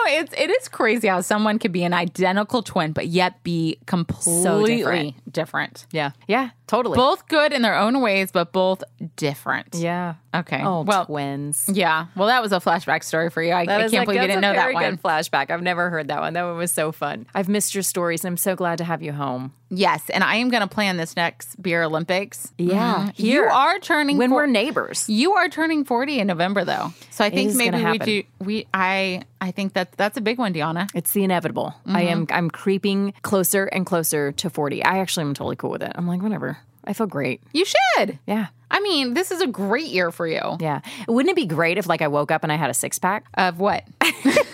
It's, 0.09 0.33
it 0.37 0.51
is 0.51 0.69
crazy 0.69 1.09
how 1.09 1.21
someone 1.21 1.59
could 1.59 1.73
be 1.73 1.85
an 1.85 1.95
identical 1.95 2.63
twin, 2.63 2.93
but 2.93 3.07
yet 3.09 3.43
be 3.43 3.79
completely 3.87 4.77
different. 4.79 5.33
different. 5.33 5.87
Yeah. 5.93 6.11
Yeah. 6.27 6.51
Totally. 6.67 6.97
Both 6.97 7.29
good 7.29 7.53
in 7.55 7.63
their 7.63 7.77
own 7.77 8.01
ways, 8.03 8.31
but 8.31 8.53
both 8.53 8.85
different. 9.17 9.75
yeah. 9.75 10.15
Okay. 10.35 10.61
Oh, 10.63 10.83
well, 10.83 11.07
twins. 11.07 11.65
yeah. 11.73 12.07
Well, 12.15 12.29
that 12.29 12.43
was 12.43 12.53
a 12.53 12.57
flashback 12.61 13.03
story 13.03 13.31
for 13.31 13.43
you. 13.43 13.53
I, 13.53 13.63
I 13.63 13.67
can't 13.67 13.93
like- 13.95 14.05
believe 14.07 14.21
you 14.21 14.27
didn't 14.29 14.43
know 14.43 14.53
that 14.53 14.75
one. 14.75 14.91
Good 14.91 15.03
flashback. 15.03 15.51
I've 15.51 15.63
never 15.63 15.89
heard 15.89 16.09
that 16.09 16.21
one. 16.21 16.35
That 16.35 16.43
one 16.45 16.59
was 16.59 16.71
so 16.71 16.93
fun. 16.93 17.25
I've 17.35 17.49
missed 17.49 17.75
your 17.75 17.83
stories. 17.83 18.23
I'm 18.27 18.37
so 18.37 18.55
glad 18.55 18.77
to 18.79 18.85
have 18.85 19.03
you 19.03 19.13
home. 19.13 19.55
Yes, 19.71 20.11
and 20.11 20.23
I 20.23 20.37
am 20.37 20.51
going 20.51 20.61
to 20.61 20.67
plan 20.67 20.99
this 20.99 21.17
next 21.17 21.61
Beer 21.63 21.83
Olympics. 21.83 22.53
Yeah, 22.59 23.09
Mhm. 23.09 23.19
you 23.19 23.43
are 23.45 23.79
turning 23.79 24.19
When 24.19 24.29
four- 24.31 24.43
we're 24.43 24.47
neighbors. 24.47 25.09
You 25.09 25.33
are 25.35 25.49
turning 25.49 25.85
forty 25.85 26.19
in 26.21 26.27
November, 26.27 26.65
though. 26.65 26.93
So 27.11 27.25
I 27.25 27.31
think 27.31 27.55
maybe 27.55 27.83
we 27.83 27.99
do. 27.99 28.23
We 28.41 28.67
I 28.73 29.23
I 29.41 29.51
think 29.51 29.73
that 29.75 29.93
that's 29.93 30.17
a 30.17 30.21
big 30.21 30.39
one, 30.39 30.55
Deanna. 30.55 30.89
It's 30.95 31.13
the 31.13 31.25
inevitable. 31.25 31.75
I 31.87 32.05
mm-hmm. 32.05 32.09
am 32.09 32.27
I'm 32.31 32.51
creeping 32.51 33.15
closer 33.23 33.67
and 33.67 33.85
closer 33.85 34.33
to 34.33 34.51
40. 34.51 34.85
I 34.85 34.99
actually 34.99 35.27
am 35.27 35.35
totally 35.35 35.57
cool 35.57 35.71
with 35.71 35.83
it. 35.83 35.93
I'm 35.95 36.07
like, 36.07 36.23
whatever. 36.23 36.59
I 36.85 36.95
feel 36.95 37.07
great. 37.07 37.43
You 37.53 37.65
should. 37.67 38.19
Yeah. 38.27 38.47
I 38.71 38.81
mean, 38.81 39.15
this 39.15 39.31
is 39.31 39.41
a 39.41 39.47
great 39.47 39.89
year 39.89 40.11
for 40.11 40.27
you. 40.27 40.57
Yeah. 40.61 40.81
Wouldn't 41.07 41.31
it 41.31 41.37
be 41.37 41.47
great 41.47 41.79
if 41.79 41.87
like 41.87 42.03
I 42.03 42.09
woke 42.09 42.31
up 42.31 42.43
and 42.43 42.53
I 42.53 42.57
had 42.57 42.71
a 42.71 42.75
six 42.75 42.99
pack? 42.99 43.27
Of 43.35 43.59
what? 43.59 43.85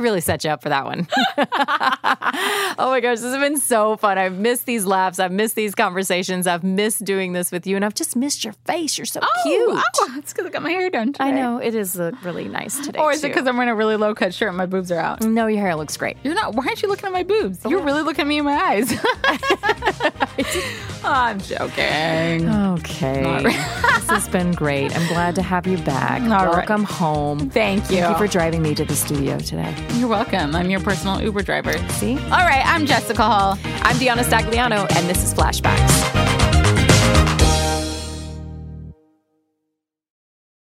Really 0.00 0.22
set 0.22 0.44
you 0.44 0.50
up 0.50 0.62
for 0.62 0.70
that 0.70 0.86
one. 0.86 1.06
oh 1.38 2.88
my 2.88 3.00
gosh, 3.00 3.18
this 3.18 3.32
has 3.34 3.38
been 3.38 3.58
so 3.58 3.96
fun. 3.98 4.16
I've 4.16 4.38
missed 4.38 4.64
these 4.64 4.86
laughs. 4.86 5.18
I've 5.18 5.30
missed 5.30 5.56
these 5.56 5.74
conversations. 5.74 6.46
I've 6.46 6.64
missed 6.64 7.04
doing 7.04 7.34
this 7.34 7.52
with 7.52 7.66
you, 7.66 7.76
and 7.76 7.84
I've 7.84 7.94
just 7.94 8.16
missed 8.16 8.42
your 8.42 8.54
face. 8.64 8.96
You're 8.96 9.04
so 9.04 9.20
oh, 9.22 9.42
cute. 9.42 9.60
Oh, 9.68 9.82
oh, 10.00 10.14
it's 10.16 10.32
because 10.32 10.46
I 10.46 10.48
got 10.48 10.62
my 10.62 10.70
hair 10.70 10.88
done. 10.88 11.12
Today. 11.12 11.24
I 11.24 11.30
know 11.32 11.58
it 11.58 11.74
is 11.74 12.00
really 12.22 12.48
nice 12.48 12.78
today. 12.80 12.98
Or 12.98 13.12
is 13.12 13.22
it 13.22 13.28
because 13.28 13.46
I'm 13.46 13.58
wearing 13.58 13.70
a 13.70 13.74
really 13.74 13.96
low 13.96 14.14
cut 14.14 14.32
shirt 14.32 14.48
and 14.48 14.56
my 14.56 14.66
boobs 14.66 14.90
are 14.90 14.98
out? 14.98 15.22
No, 15.22 15.46
your 15.46 15.60
hair 15.60 15.76
looks 15.76 15.96
great. 15.96 16.16
You're 16.24 16.34
not. 16.34 16.54
Why 16.54 16.64
aren't 16.66 16.80
you 16.82 16.88
looking 16.88 17.06
at 17.06 17.12
my 17.12 17.22
boobs? 17.22 17.60
Oh, 17.64 17.68
You're 17.68 17.82
really 17.82 18.02
looking 18.02 18.22
at 18.22 18.26
me 18.26 18.38
in 18.38 18.44
my 18.46 18.56
eyes. 18.56 18.90
Oh, 21.02 21.08
I'm 21.08 21.40
joking. 21.40 22.46
Okay. 22.48 23.42
this 23.42 24.08
has 24.10 24.28
been 24.28 24.52
great. 24.52 24.94
I'm 24.94 25.08
glad 25.08 25.34
to 25.36 25.42
have 25.42 25.66
you 25.66 25.78
back. 25.78 26.20
All 26.22 26.46
right. 26.46 26.68
Welcome 26.68 26.84
home. 26.84 27.50
Thank 27.50 27.90
you. 27.90 28.00
Thank 28.00 28.18
you 28.18 28.26
for 28.26 28.30
driving 28.30 28.60
me 28.60 28.74
to 28.74 28.84
the 28.84 28.94
studio 28.94 29.38
today. 29.38 29.74
You're 29.94 30.08
welcome. 30.08 30.54
I'm 30.54 30.70
your 30.70 30.80
personal 30.80 31.20
Uber 31.20 31.42
driver. 31.42 31.76
See? 31.90 32.14
All 32.14 32.46
right, 32.46 32.62
I'm 32.64 32.86
Jessica 32.86 33.22
Hall. 33.22 33.58
I'm 33.82 33.96
Deanna 33.96 34.22
Stagliano, 34.22 34.90
and 34.96 35.08
this 35.08 35.22
is 35.22 35.34
Flashbacks. 35.34 36.19